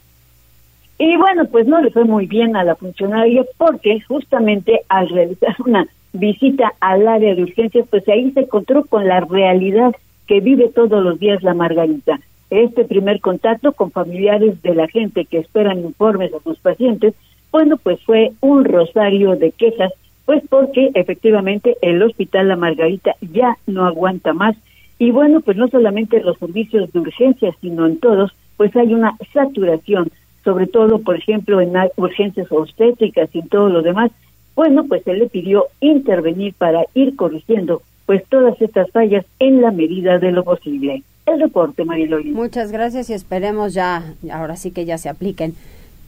[0.98, 5.56] Y, bueno, pues no le fue muy bien a la funcionaria porque justamente al realizar
[5.66, 9.96] una visita al área de urgencias, pues ahí se encontró con la realidad
[10.28, 12.20] que vive todos los días la Margarita.
[12.50, 17.14] Este primer contacto con familiares de la gente que esperan informes a sus pacientes,
[17.52, 19.92] bueno, pues fue un rosario de quejas
[20.30, 24.56] pues porque efectivamente el Hospital La Margarita ya no aguanta más.
[25.00, 28.94] Y bueno, pues no solamente en los servicios de urgencia, sino en todos, pues hay
[28.94, 30.12] una saturación,
[30.44, 34.12] sobre todo, por ejemplo, en urgencias obstétricas y en todo lo demás.
[34.56, 39.72] Bueno, pues se le pidió intervenir para ir corrigiendo pues todas estas fallas en la
[39.72, 41.04] medida de lo posible.
[41.28, 42.24] El reporte, Mariloy.
[42.26, 45.54] Muchas gracias y esperemos ya, ahora sí que ya se apliquen.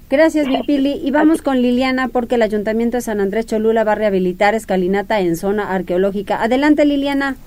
[0.09, 0.99] Gracias, Pili.
[1.01, 5.21] Y vamos con Liliana porque el Ayuntamiento de San Andrés Cholula va a rehabilitar escalinata
[5.21, 6.43] en zona arqueológica.
[6.43, 7.37] Adelante, Liliana.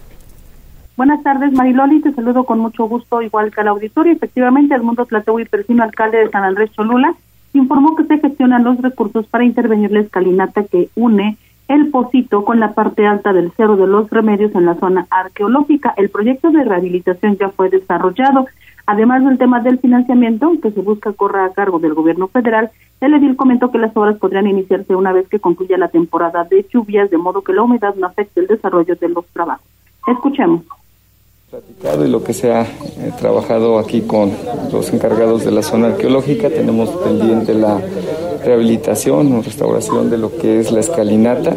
[0.96, 4.12] Buenas tardes, Mariloli, te saludo con mucho gusto, igual que al auditorio.
[4.12, 5.08] Efectivamente, Edmundo
[5.40, 7.14] y Persino, alcalde de San Andrés Cholula,
[7.52, 12.60] informó que se gestionan los recursos para intervenir la escalinata que une el Pocito con
[12.60, 15.94] la parte alta del Cerro de los Remedios en la zona arqueológica.
[15.96, 18.46] El proyecto de rehabilitación ya fue desarrollado.
[18.86, 23.14] Además del tema del financiamiento, que se busca corra a cargo del gobierno federal, el
[23.14, 27.10] edil comentó que las obras podrían iniciarse una vez que concluya la temporada de lluvias,
[27.10, 29.66] de modo que la humedad no afecte el desarrollo de los trabajos.
[30.06, 30.62] Escuchemos
[32.04, 32.66] y lo que se ha eh,
[33.18, 34.32] trabajado aquí con
[34.72, 36.50] los encargados de la zona arqueológica.
[36.50, 37.80] Tenemos pendiente la
[38.44, 41.54] rehabilitación o restauración de lo que es la escalinata,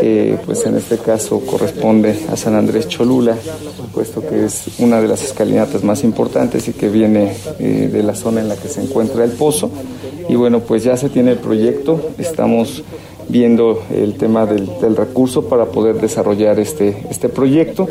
[0.00, 3.36] que pues en este caso corresponde a San Andrés Cholula,
[3.92, 8.14] puesto que es una de las escalinatas más importantes y que viene eh, de la
[8.14, 9.70] zona en la que se encuentra el pozo.
[10.28, 12.82] Y bueno, pues ya se tiene el proyecto, estamos
[13.28, 17.88] viendo el tema del, del recurso para poder desarrollar este, este proyecto.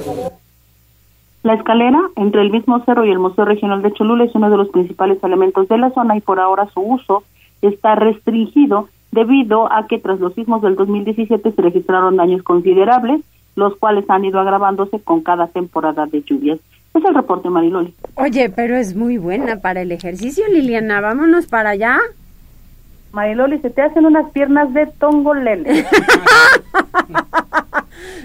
[1.46, 4.58] La escalera entre el mismo cerro y el Museo Regional de Cholula es uno de
[4.58, 7.22] los principales elementos de la zona y por ahora su uso
[7.62, 13.22] está restringido debido a que tras los sismos del 2017 se registraron daños considerables,
[13.56, 16.60] los cuales han ido agravándose con cada temporada de lluvias.
[16.96, 17.94] Es el reporte, Mariloli.
[18.16, 21.00] Oye, pero es muy buena para el ejercicio, Liliana.
[21.00, 22.00] Vámonos para allá.
[23.16, 25.86] Mariloli, se te hacen unas piernas de tongolele.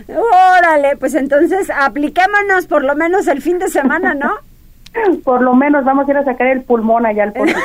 [0.08, 4.32] Órale, pues entonces apliquémonos por lo menos el fin de semana, ¿no?
[5.24, 7.56] por lo menos vamos a ir a sacar el pulmón allá al puerto.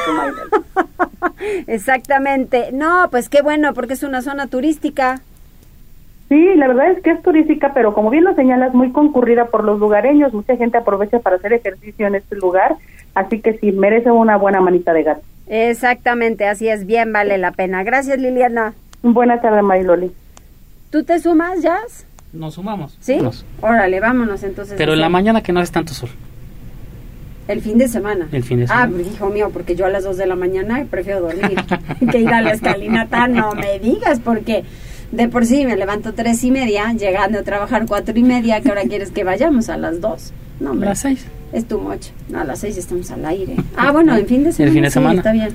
[1.67, 2.69] Exactamente.
[2.71, 5.21] No, pues qué bueno, porque es una zona turística.
[6.29, 9.63] Sí, la verdad es que es turística, pero como bien lo señalas, muy concurrida por
[9.63, 10.31] los lugareños.
[10.33, 12.75] Mucha gente aprovecha para hacer ejercicio en este lugar,
[13.15, 15.23] así que sí, merece una buena manita de gato.
[15.47, 17.83] Exactamente, así es, bien vale la pena.
[17.83, 18.73] Gracias, Liliana.
[19.03, 20.11] Buenas tardes, Mariloli.
[20.89, 22.05] ¿Tú te sumas, Jazz?
[22.33, 22.97] Nos sumamos.
[22.99, 23.19] ¿Sí?
[23.61, 24.75] Órale, vámonos entonces.
[24.77, 26.09] Pero en la mañana que no hace tanto sol.
[27.47, 28.27] El fin de semana.
[28.31, 28.91] El fin de semana.
[28.97, 31.55] Ah, hijo mío, porque yo a las 2 de la mañana prefiero dormir
[32.11, 33.27] que ir a la escalinata.
[33.27, 34.63] No me digas, porque
[35.11, 38.71] de por sí me levanto tres y media, llegando a trabajar cuatro y media, ¿qué
[38.71, 39.69] hora quieres que vayamos?
[39.69, 40.33] A las dos.
[40.59, 41.27] No, a las seis.
[41.55, 42.11] Es tu mocho.
[42.27, 43.55] No, a las seis estamos al aire.
[43.77, 44.67] Ah, bueno, en fin de semana.
[44.67, 45.17] El fin de semana.
[45.19, 45.49] está bien.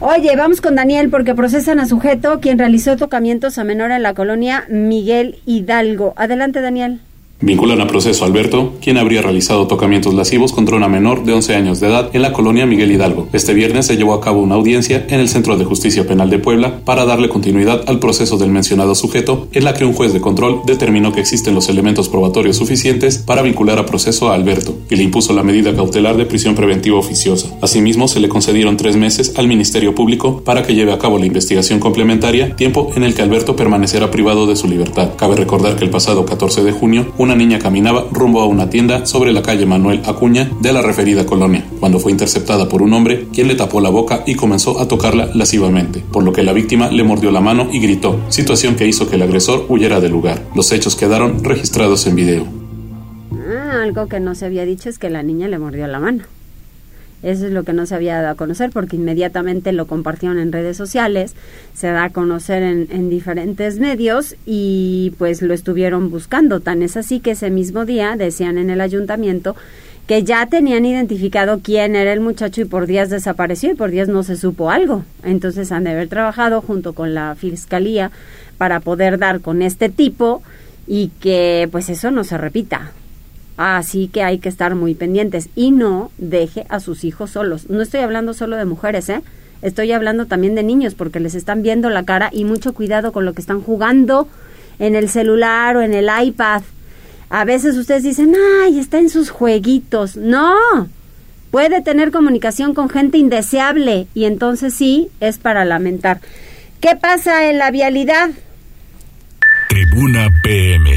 [0.00, 4.14] Oye, vamos con Daniel porque procesan a sujeto quien realizó tocamientos a menor en la
[4.14, 6.14] colonia Miguel Hidalgo.
[6.16, 7.00] Adelante, Daniel.
[7.40, 11.54] Vinculan a proceso a Alberto, quien habría realizado tocamientos lascivos contra una menor de 11
[11.54, 13.28] años de edad en la colonia Miguel Hidalgo.
[13.34, 16.38] Este viernes se llevó a cabo una audiencia en el Centro de Justicia Penal de
[16.38, 20.22] Puebla para darle continuidad al proceso del mencionado sujeto, en la que un juez de
[20.22, 24.96] control determinó que existen los elementos probatorios suficientes para vincular a proceso a Alberto y
[24.96, 27.54] le impuso la medida cautelar de prisión preventiva oficiosa.
[27.60, 31.26] Asimismo, se le concedieron tres meses al Ministerio Público para que lleve a cabo la
[31.26, 35.10] investigación complementaria, tiempo en el que Alberto permanecerá privado de su libertad.
[35.18, 39.04] Cabe recordar que el pasado 14 de junio, una niña caminaba rumbo a una tienda
[39.04, 43.26] sobre la calle Manuel Acuña de la referida colonia, cuando fue interceptada por un hombre
[43.32, 46.88] quien le tapó la boca y comenzó a tocarla lascivamente, por lo que la víctima
[46.88, 50.40] le mordió la mano y gritó, situación que hizo que el agresor huyera del lugar.
[50.54, 52.46] Los hechos quedaron registrados en video.
[53.32, 56.22] Ah, algo que no se había dicho es que la niña le mordió la mano.
[57.22, 60.52] Eso es lo que no se había dado a conocer porque inmediatamente lo compartieron en
[60.52, 61.34] redes sociales,
[61.74, 66.60] se da a conocer en, en, diferentes medios y pues lo estuvieron buscando.
[66.60, 69.56] Tan es así que ese mismo día decían en el ayuntamiento
[70.06, 74.08] que ya tenían identificado quién era el muchacho y por días desapareció y por días
[74.08, 75.04] no se supo algo.
[75.24, 78.12] Entonces han de haber trabajado junto con la fiscalía
[78.56, 80.42] para poder dar con este tipo
[80.86, 82.92] y que pues eso no se repita.
[83.56, 87.70] Así que hay que estar muy pendientes y no deje a sus hijos solos.
[87.70, 89.22] No estoy hablando solo de mujeres, ¿eh?
[89.62, 93.24] Estoy hablando también de niños porque les están viendo la cara y mucho cuidado con
[93.24, 94.28] lo que están jugando
[94.78, 96.62] en el celular o en el iPad.
[97.30, 100.16] A veces ustedes dicen, ay, está en sus jueguitos.
[100.16, 100.54] No,
[101.50, 106.20] puede tener comunicación con gente indeseable y entonces sí es para lamentar.
[106.80, 108.30] ¿Qué pasa en la vialidad?
[109.70, 110.90] Tribuna PM.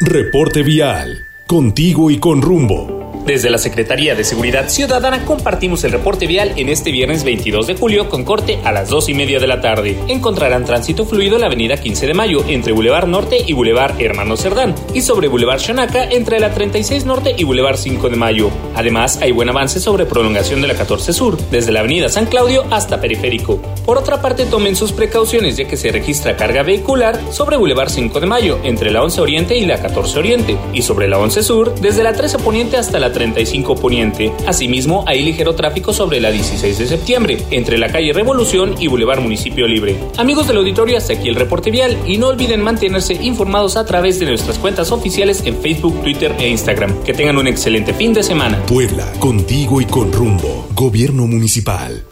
[0.00, 1.18] Reporte vial.
[1.46, 3.13] Contigo y con rumbo.
[3.26, 7.74] Desde la Secretaría de Seguridad Ciudadana compartimos el reporte vial en este viernes 22 de
[7.74, 9.96] julio con corte a las 2 y media de la tarde.
[10.08, 14.36] Encontrarán tránsito fluido en la avenida 15 de Mayo entre Boulevard Norte y Boulevard Hermano
[14.36, 18.50] Cerdán y sobre Boulevard Xanaca entre la 36 Norte y Boulevard 5 de Mayo.
[18.74, 22.66] Además, hay buen avance sobre prolongación de la 14 Sur, desde la avenida San Claudio
[22.70, 23.58] hasta Periférico.
[23.86, 28.20] Por otra parte, tomen sus precauciones ya que se registra carga vehicular sobre Boulevard 5
[28.20, 31.74] de Mayo entre la 11 Oriente y la 14 Oriente y sobre la 11 Sur
[31.76, 34.30] desde la 13 Poniente hasta la 35 Poniente.
[34.46, 39.20] Asimismo, hay ligero tráfico sobre la 16 de septiembre, entre la calle Revolución y Boulevard
[39.20, 39.96] Municipio Libre.
[40.18, 44.20] Amigos del auditorio, hasta aquí el reporte vial y no olviden mantenerse informados a través
[44.20, 47.02] de nuestras cuentas oficiales en Facebook, Twitter e Instagram.
[47.04, 48.60] Que tengan un excelente fin de semana.
[48.66, 50.68] Puebla, contigo y con rumbo.
[50.74, 52.04] Gobierno Municipal.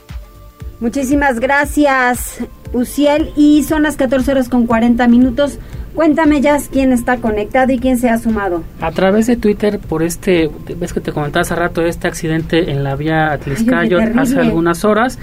[0.81, 2.39] Muchísimas gracias,
[2.73, 3.33] Uciel.
[3.37, 5.59] Y son las 14 horas con 40 minutos.
[5.95, 8.63] Cuéntame, ya quién está conectado y quién se ha sumado.
[8.81, 12.83] A través de Twitter, por este, ves que te comentaba hace rato, este accidente en
[12.83, 15.19] la vía Atliscayo hace algunas horas,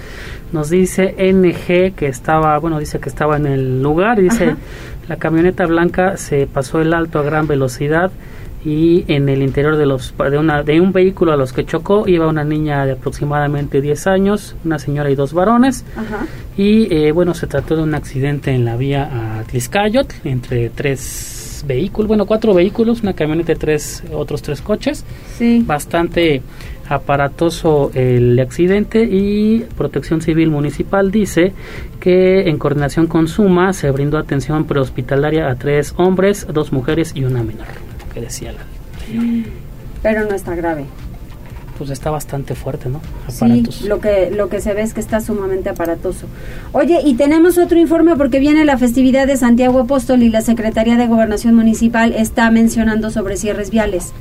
[0.52, 4.54] nos dice NG que estaba, bueno, dice que estaba en el lugar y dice,
[5.08, 8.12] la camioneta blanca se pasó el alto a gran velocidad
[8.64, 12.06] y en el interior de los de una de un vehículo a los que chocó
[12.06, 15.84] iba una niña de aproximadamente 10 años, una señora y dos varones.
[16.56, 21.64] Y eh, bueno, se trató de un accidente en la vía a Tliscayot entre tres
[21.66, 25.04] vehículos, bueno, cuatro vehículos, una camioneta y tres otros tres coches.
[25.38, 25.62] Sí.
[25.66, 26.42] Bastante
[26.88, 31.52] aparatoso el accidente y Protección Civil Municipal dice
[32.00, 37.24] que en coordinación con Suma se brindó atención prehospitalaria a tres hombres, dos mujeres y
[37.24, 38.60] una menor que decía la...
[40.02, 40.84] Pero no está grave.
[41.78, 43.00] Pues está bastante fuerte, ¿no?
[43.28, 46.26] Sí, lo que, lo que se ve es que está sumamente aparatoso.
[46.72, 50.96] Oye, y tenemos otro informe porque viene la festividad de Santiago Apóstol y la Secretaría
[50.96, 54.12] de Gobernación Municipal está mencionando sobre cierres viales.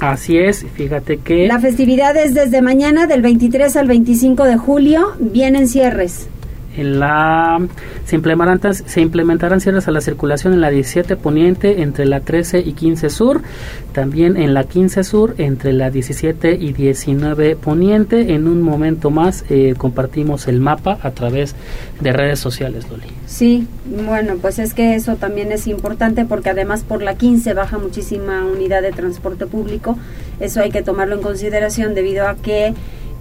[0.00, 1.46] Así es, fíjate que...
[1.46, 6.28] La festividad es desde mañana, del 23 al 25 de julio, vienen cierres.
[6.76, 7.60] En la,
[8.04, 12.60] se, implementarán, se implementarán cierres a la circulación en la 17 poniente entre la 13
[12.60, 13.42] y 15 sur,
[13.92, 18.34] también en la 15 sur entre la 17 y 19 poniente.
[18.34, 21.54] En un momento más eh, compartimos el mapa a través
[22.00, 23.04] de redes sociales, Loli.
[23.26, 23.66] Sí,
[24.06, 28.44] bueno, pues es que eso también es importante porque además por la 15 baja muchísima
[28.44, 29.96] unidad de transporte público.
[30.40, 32.74] Eso hay que tomarlo en consideración debido a que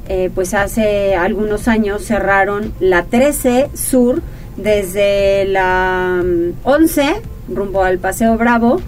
[0.07, 4.21] eh, pues hace algunos años cerraron la 13 Sur
[4.57, 6.23] desde la
[6.63, 7.03] 11
[7.47, 8.81] mm, rumbo al Paseo Bravo,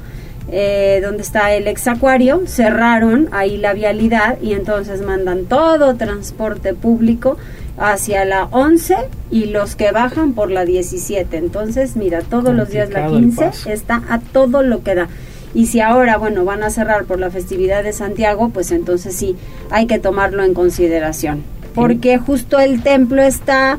[0.51, 6.73] eh, donde está el ex acuario, cerraron ahí la vialidad y entonces mandan todo transporte
[6.73, 7.37] público
[7.77, 8.95] hacia la 11
[9.31, 11.35] y los que bajan por la 17.
[11.37, 15.09] Entonces, mira, todos los días la 15 está a todo lo que da.
[15.55, 19.37] Y si ahora, bueno, van a cerrar por la festividad de Santiago, pues entonces sí,
[19.71, 21.43] hay que tomarlo en consideración.
[21.73, 23.77] Porque justo el templo está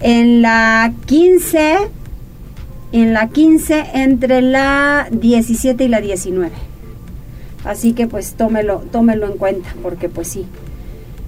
[0.00, 1.76] en la 15,
[2.92, 6.52] en la 15 entre la 17 y la 19.
[7.64, 10.44] Así que pues tómelo, tómelo en cuenta, porque pues sí,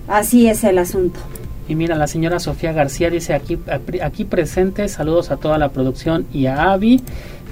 [0.09, 1.21] así es el asunto.
[1.69, 3.59] Y mira, la señora Sofía García dice aquí,
[4.03, 7.03] aquí presente, saludos a toda la producción y a Avi.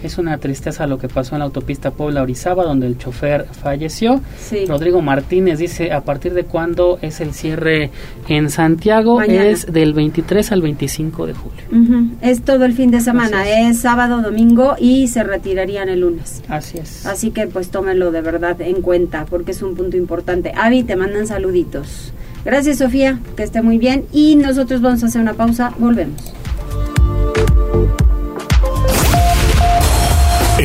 [0.05, 4.21] Es una tristeza lo que pasó en la autopista Puebla-Orizaba, donde el chofer falleció.
[4.69, 7.91] Rodrigo Martínez dice, ¿a partir de cuándo es el cierre
[8.29, 9.23] en Santiago?
[9.23, 12.11] Es del 23 al 25 de julio.
[12.21, 13.81] Es todo el fin de semana, es.
[13.81, 16.43] sábado, domingo y se retirarían el lunes.
[16.49, 17.07] Así es.
[17.07, 20.53] Así que pues tómelo de verdad en cuenta, porque es un punto importante.
[20.55, 22.13] Avi, te mandan saluditos.
[22.45, 24.05] Gracias, Sofía, que esté muy bien.
[24.13, 26.35] Y nosotros vamos a hacer una pausa, volvemos.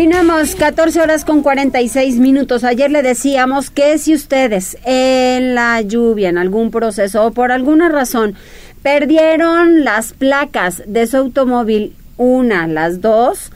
[0.00, 2.64] Continuamos, 14 horas con 46 minutos.
[2.64, 7.90] Ayer le decíamos que si ustedes en la lluvia, en algún proceso o por alguna
[7.90, 8.34] razón
[8.82, 13.52] perdieron las placas de su automóvil, una, las dos,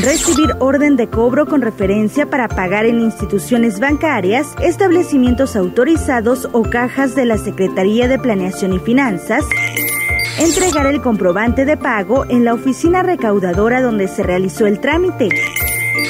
[0.00, 7.14] recibir orden de cobro con referencia para pagar en instituciones bancarias, establecimientos autorizados o cajas
[7.14, 9.44] de la Secretaría de Planeación y Finanzas,
[10.38, 15.28] entregar el comprobante de pago en la oficina recaudadora donde se realizó el trámite,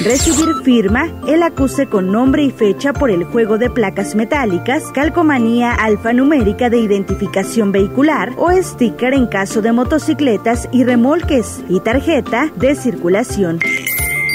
[0.01, 5.75] Recibir firma, el acuse con nombre y fecha por el juego de placas metálicas, calcomanía
[5.75, 12.75] alfanumérica de identificación vehicular o sticker en caso de motocicletas y remolques y tarjeta de
[12.75, 13.61] circulación.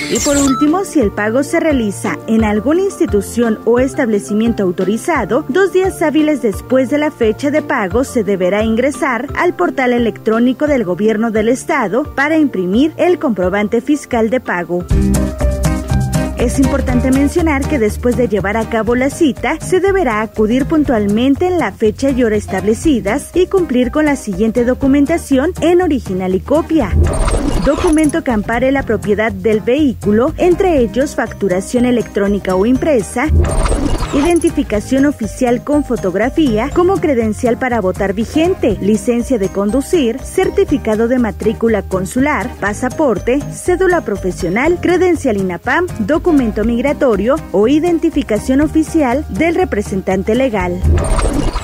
[0.09, 5.73] Y por último, si el pago se realiza en alguna institución o establecimiento autorizado, dos
[5.73, 10.83] días hábiles después de la fecha de pago se deberá ingresar al portal electrónico del
[10.85, 14.85] gobierno del estado para imprimir el comprobante fiscal de pago.
[16.39, 21.47] Es importante mencionar que después de llevar a cabo la cita, se deberá acudir puntualmente
[21.47, 26.39] en la fecha y hora establecidas y cumplir con la siguiente documentación en original y
[26.39, 26.91] copia.
[27.65, 33.27] Documento que ampare la propiedad del vehículo, entre ellos facturación electrónica o impresa,
[34.13, 41.81] identificación oficial con fotografía como credencial para votar vigente, licencia de conducir, certificado de matrícula
[41.81, 50.79] consular, pasaporte, cédula profesional, credencial INAPAM, documento migratorio o identificación oficial del representante legal.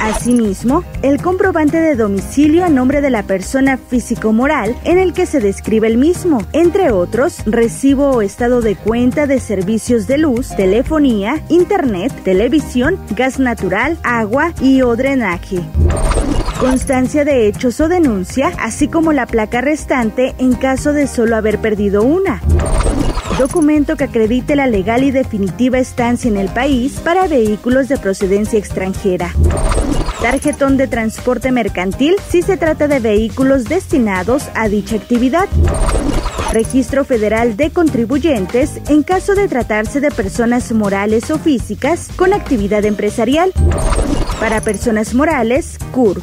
[0.04, 5.40] Asimismo, el comprobante de domicilio a nombre de la persona físico-moral en el que se
[5.40, 11.42] describe el mismo, entre otros, recibo o estado de cuenta de servicios de luz, telefonía,
[11.48, 15.62] internet, televisión, gas natural, agua y o drenaje.
[16.60, 21.60] Constancia de hechos o denuncia, así como la placa restante en caso de solo haber
[21.60, 22.42] perdido una
[23.38, 28.60] documento que acredite la legal y definitiva estancia en el país para vehículos de procedencia
[28.60, 29.34] extranjera.
[30.22, 35.48] Tarjetón de transporte mercantil si se trata de vehículos destinados a dicha actividad.
[36.52, 42.86] Registro Federal de Contribuyentes en caso de tratarse de personas morales o físicas con actividad
[42.86, 43.52] empresarial.
[44.40, 46.22] Para personas morales, CUR.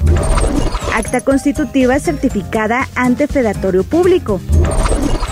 [0.94, 4.40] Acta constitutiva certificada ante Fedatorio Público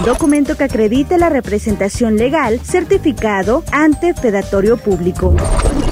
[0.05, 5.35] documento que acredite la representación legal certificado ante Fedatorio Público.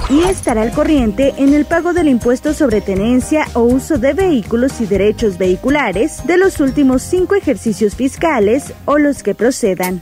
[0.09, 4.81] Y estará al corriente en el pago del impuesto sobre tenencia o uso de vehículos
[4.81, 10.01] y derechos vehiculares de los últimos cinco ejercicios fiscales o los que procedan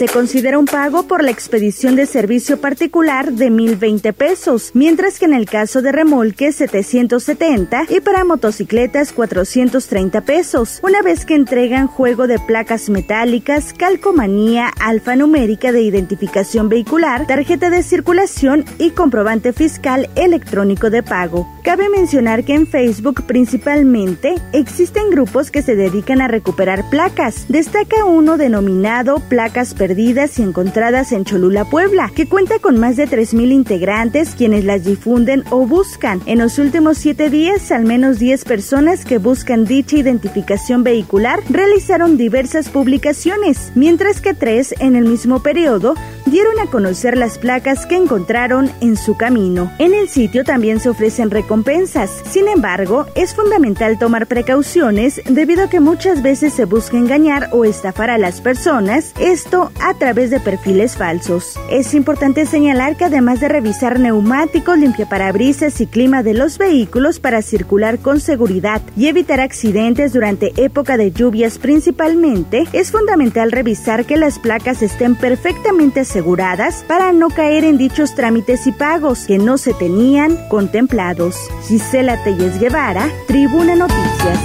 [0.00, 5.26] se considera un pago por la expedición de servicio particular de 1.020 pesos, mientras que
[5.26, 11.86] en el caso de remolque 770 y para motocicletas 430 pesos, una vez que entregan
[11.86, 20.08] juego de placas metálicas, calcomanía alfanumérica de identificación vehicular, tarjeta de circulación y comprobante fiscal
[20.14, 21.46] electrónico de pago.
[21.62, 27.44] Cabe mencionar que en Facebook principalmente existen grupos que se dedican a recuperar placas.
[27.50, 32.94] Destaca uno denominado Placas Perdidas perdidas y encontradas en Cholula, Puebla, que cuenta con más
[32.94, 36.22] de 3.000 integrantes quienes las difunden o buscan.
[36.26, 42.16] En los últimos siete días, al menos 10 personas que buscan dicha identificación vehicular realizaron
[42.16, 45.96] diversas publicaciones, mientras que tres en el mismo periodo
[46.30, 49.70] dieron a conocer las placas que encontraron en su camino.
[49.78, 52.10] En el sitio también se ofrecen recompensas.
[52.30, 57.64] Sin embargo, es fundamental tomar precauciones debido a que muchas veces se busca engañar o
[57.64, 59.12] estafar a las personas.
[59.18, 61.58] Esto a través de perfiles falsos.
[61.70, 67.42] Es importante señalar que además de revisar neumáticos, limpiaparabrisas y clima de los vehículos para
[67.42, 74.16] circular con seguridad y evitar accidentes durante época de lluvias principalmente, es fundamental revisar que
[74.16, 79.56] las placas estén perfectamente aseguradas para no caer en dichos trámites y pagos que no
[79.56, 81.34] se tenían contemplados.
[81.66, 84.38] Gisela Telles Guevara, Tribuna Noticias.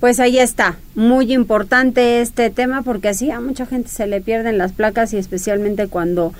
[0.00, 4.56] Pues ahí está, muy importante este tema porque así a mucha gente se le pierden
[4.56, 6.32] las placas y especialmente cuando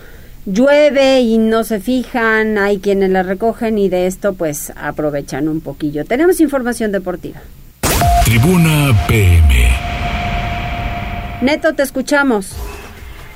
[0.47, 5.61] llueve y no se fijan, hay quienes las recogen y de esto pues aprovechan un
[5.61, 6.07] poquillo.
[6.07, 7.43] Tenemos información deportiva.
[8.25, 10.04] Tribuna PM.
[11.45, 12.57] Neto, te escuchamos.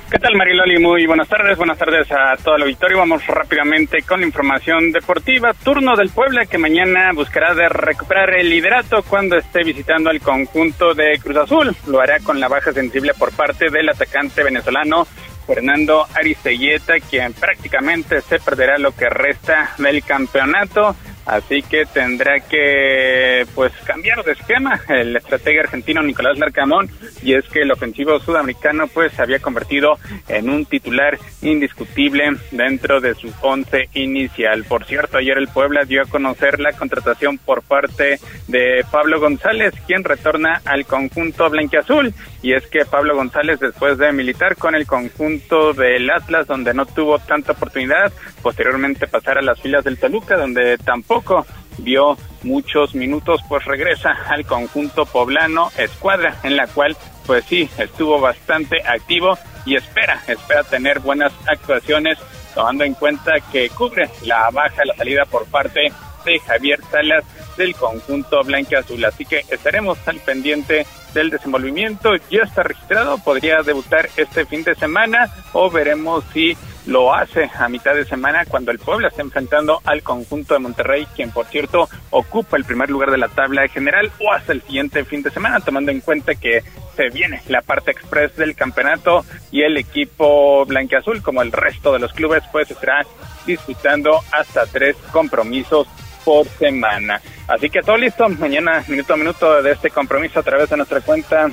[0.09, 0.79] ¿Qué tal Mariloli?
[0.79, 2.97] Muy buenas tardes, buenas tardes a todo el auditorio.
[2.97, 5.53] Vamos rápidamente con la información deportiva.
[5.53, 10.95] Turno del Puebla que mañana buscará de recuperar el liderato cuando esté visitando el conjunto
[10.95, 11.75] de Cruz Azul.
[11.85, 15.05] Lo hará con la baja sensible por parte del atacante venezolano
[15.45, 20.95] Fernando Aristelleta, quien prácticamente se perderá lo que resta del campeonato
[21.29, 26.89] así que tendrá que pues cambiar de esquema el estratega argentino Nicolás Larcamón
[27.21, 32.99] y es que el ofensivo sudamericano pues se había convertido en un titular indiscutible dentro
[32.99, 34.63] de su once inicial.
[34.65, 39.73] Por cierto, ayer el Puebla dio a conocer la contratación por parte de Pablo González,
[39.87, 44.87] quien retorna al conjunto blanquiazul y es que Pablo González después de militar con el
[44.87, 48.11] conjunto del Atlas donde no tuvo tanta oportunidad,
[48.41, 51.45] posteriormente pasar a las filas del Toluca donde tampoco
[51.79, 58.19] vio muchos minutos, pues regresa al conjunto poblano escuadra, en la cual pues sí, estuvo
[58.19, 62.17] bastante activo y espera, espera tener buenas actuaciones,
[62.55, 65.91] tomando en cuenta que cubre la baja, la salida por parte
[66.25, 67.23] de Javier Salas
[67.57, 69.05] del conjunto azul.
[69.05, 72.11] Así que estaremos al pendiente del desenvolvimiento.
[72.29, 77.69] Ya está registrado, podría debutar este fin de semana o veremos si lo hace a
[77.69, 81.87] mitad de semana cuando el Puebla está enfrentando al conjunto de Monterrey, quien por cierto
[82.09, 85.59] ocupa el primer lugar de la tabla general o hasta el siguiente fin de semana,
[85.59, 86.63] tomando en cuenta que
[86.95, 91.99] se viene la parte express del campeonato y el equipo blanqueazul, como el resto de
[91.99, 93.05] los clubes, pues estará
[93.45, 95.87] disputando hasta tres compromisos
[96.23, 97.21] por semana.
[97.47, 101.01] Así que todo listo, mañana minuto a minuto de este compromiso a través de nuestra
[101.01, 101.49] cuenta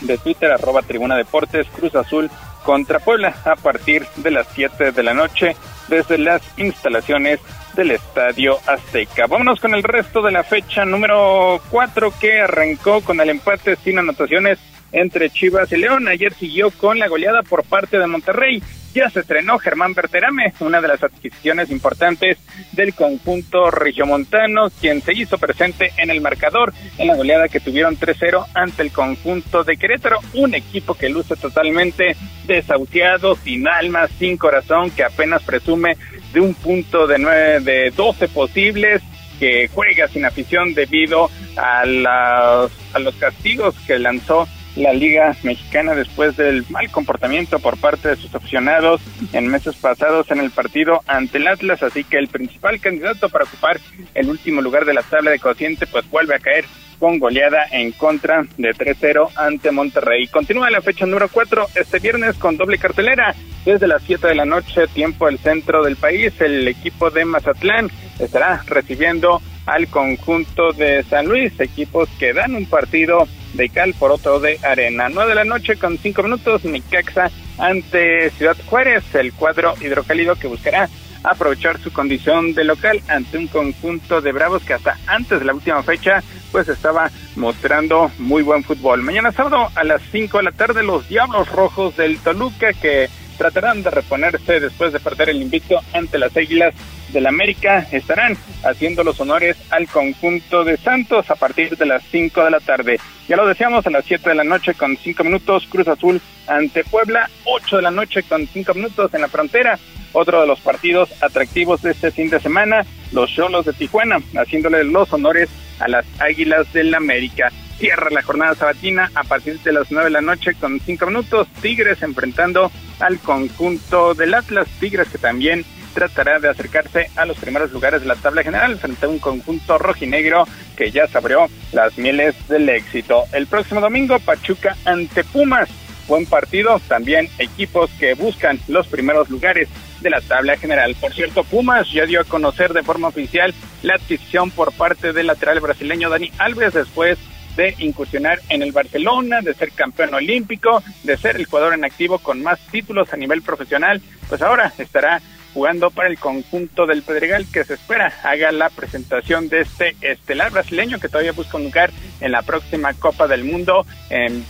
[0.00, 2.30] de Twitter, arroba Tribuna Deportes, Cruz Azul
[2.64, 5.56] contra Puebla a partir de las 7 de la noche
[5.88, 7.40] desde las instalaciones
[7.74, 9.26] del Estadio Azteca.
[9.26, 13.98] Vámonos con el resto de la fecha número 4 que arrancó con el empate sin
[13.98, 14.58] anotaciones
[14.92, 16.08] entre Chivas y León.
[16.08, 18.62] Ayer siguió con la goleada por parte de Monterrey
[18.96, 22.38] ya se estrenó Germán Berterame, una de las adquisiciones importantes
[22.72, 27.98] del conjunto regiomontano, quien se hizo presente en el marcador en la goleada que tuvieron
[27.98, 32.16] 3-0 ante el conjunto de Querétaro, un equipo que luce totalmente
[32.46, 35.98] desahuciado, sin alma, sin corazón, que apenas presume
[36.32, 39.02] de un punto de, nueve, de 12 posibles,
[39.38, 46.36] que juega sin afición debido a, a los castigos que lanzó la Liga Mexicana después
[46.36, 49.00] del mal comportamiento por parte de sus aficionados
[49.32, 53.44] en meses pasados en el partido ante el Atlas, así que el principal candidato para
[53.44, 53.80] ocupar
[54.14, 56.66] el último lugar de la tabla de cociente pues vuelve a caer
[56.98, 60.26] con goleada en contra de 3-0 ante Monterrey.
[60.28, 63.34] Continúa la fecha número 4 este viernes con doble cartelera.
[63.64, 67.90] Desde las 7 de la noche, tiempo del centro del país, el equipo de Mazatlán
[68.18, 73.26] estará recibiendo al conjunto de San Luis, equipos que dan un partido
[73.56, 75.08] de por otro de arena.
[75.08, 80.46] 9 de la noche con 5 minutos, Nicaxa ante Ciudad Juárez, el cuadro hidrocálido que
[80.46, 80.88] buscará
[81.22, 85.54] aprovechar su condición de local ante un conjunto de Bravos que hasta antes de la
[85.54, 89.02] última fecha pues estaba mostrando muy buen fútbol.
[89.02, 93.82] Mañana sábado a las 5 de la tarde los Diablos Rojos del Toluca que tratarán
[93.82, 96.74] de reponerse después de perder el invicto ante las Águilas
[97.12, 102.44] del América estarán haciendo los honores al conjunto de Santos a partir de las 5
[102.44, 103.00] de la tarde.
[103.28, 106.84] Ya lo decíamos a las 7 de la noche con 5 minutos Cruz Azul ante
[106.84, 109.78] Puebla, 8 de la noche con 5 minutos en la frontera.
[110.12, 114.82] Otro de los partidos atractivos de este fin de semana, los Cholos de Tijuana, haciéndole
[114.84, 117.50] los honores a las Águilas del América.
[117.78, 121.46] Cierra la jornada sabatina a partir de las 9 de la noche con 5 minutos.
[121.60, 122.70] Tigres enfrentando
[123.00, 124.66] al conjunto del Atlas.
[124.80, 129.04] Tigres que también tratará de acercarse a los primeros lugares de la tabla general frente
[129.04, 130.46] a un conjunto rojinegro
[130.76, 133.24] que ya sabrió las mieles del éxito.
[133.32, 135.68] El próximo domingo, Pachuca ante Pumas.
[136.08, 139.68] Buen partido, también equipos que buscan los primeros lugares
[140.00, 140.94] de la tabla general.
[141.00, 143.52] Por cierto, Pumas ya dio a conocer de forma oficial
[143.82, 147.18] la adquisición por parte del lateral brasileño Dani Alves después
[147.56, 152.18] de incursionar en el Barcelona, de ser campeón olímpico, de ser el jugador en activo
[152.18, 155.20] con más títulos a nivel profesional, pues ahora estará
[155.54, 160.52] jugando para el conjunto del Pedregal que se espera haga la presentación de este estelar
[160.52, 161.90] brasileño que todavía busca un lugar
[162.20, 164.44] en la próxima Copa del Mundo en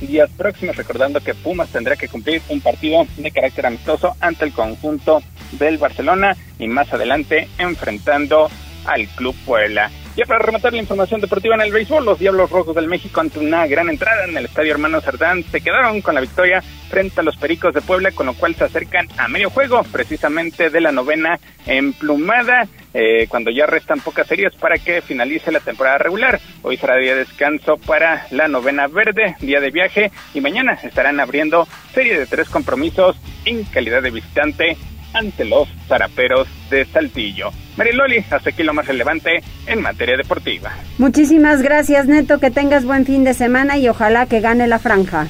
[0.00, 4.52] días próximos, recordando que Pumas tendrá que cumplir un partido de carácter amistoso ante el
[4.52, 5.22] conjunto
[5.52, 8.48] del Barcelona y más adelante enfrentando
[8.86, 9.90] al Club Puebla.
[10.18, 13.38] Ya para rematar la información deportiva en el béisbol, los Diablos Rojos del México ante
[13.38, 16.60] una gran entrada en el Estadio Hermano Cerdán se quedaron con la victoria
[16.90, 20.70] frente a los Pericos de Puebla, con lo cual se acercan a medio juego, precisamente
[20.70, 25.98] de la novena emplumada, eh, cuando ya restan pocas series para que finalice la temporada
[25.98, 26.40] regular.
[26.62, 31.20] Hoy será día de descanso para la novena verde, día de viaje, y mañana estarán
[31.20, 34.76] abriendo serie de tres compromisos en calidad de visitante
[35.14, 37.52] ante los zaraperos de Saltillo.
[37.78, 40.72] Mariloli, hasta aquí lo más relevante en materia deportiva.
[40.98, 42.40] Muchísimas gracias, Neto.
[42.40, 45.28] Que tengas buen fin de semana y ojalá que gane la franja.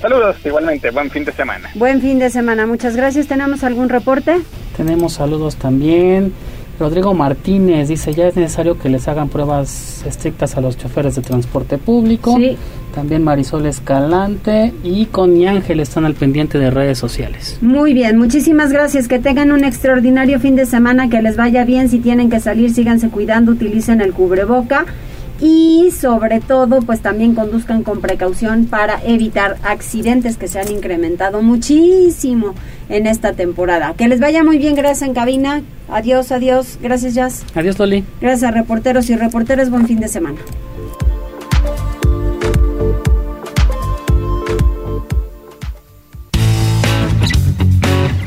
[0.00, 1.70] Saludos, igualmente, buen fin de semana.
[1.74, 3.26] Buen fin de semana, muchas gracias.
[3.26, 4.38] ¿Tenemos algún reporte?
[4.76, 6.32] Tenemos saludos también.
[6.78, 11.22] Rodrigo Martínez dice, ya es necesario que les hagan pruebas estrictas a los choferes de
[11.22, 12.36] transporte público.
[12.36, 12.56] Sí.
[12.94, 17.58] También Marisol Escalante y Connie Ángel están al pendiente de redes sociales.
[17.60, 19.08] Muy bien, muchísimas gracias.
[19.08, 21.88] Que tengan un extraordinario fin de semana, que les vaya bien.
[21.88, 24.86] Si tienen que salir, síganse cuidando, utilicen el cubreboca
[25.40, 31.42] y sobre todo pues también conduzcan con precaución para evitar accidentes que se han incrementado
[31.42, 32.54] muchísimo
[32.88, 33.94] en esta temporada.
[33.94, 35.62] Que les vaya muy bien, gracias en cabina.
[35.88, 36.78] Adiós, adiós.
[36.82, 37.44] Gracias, Jazz.
[37.54, 38.04] Adiós, Loli.
[38.20, 39.70] Gracias a reporteros y reporteras.
[39.70, 40.38] Buen fin de semana.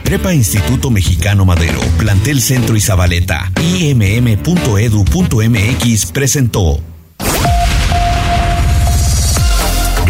[0.07, 4.35] Prepa Instituto Mexicano Madero, Plantel Centro y Zabaleta, imm.edu.mx
[6.13, 6.79] presentó.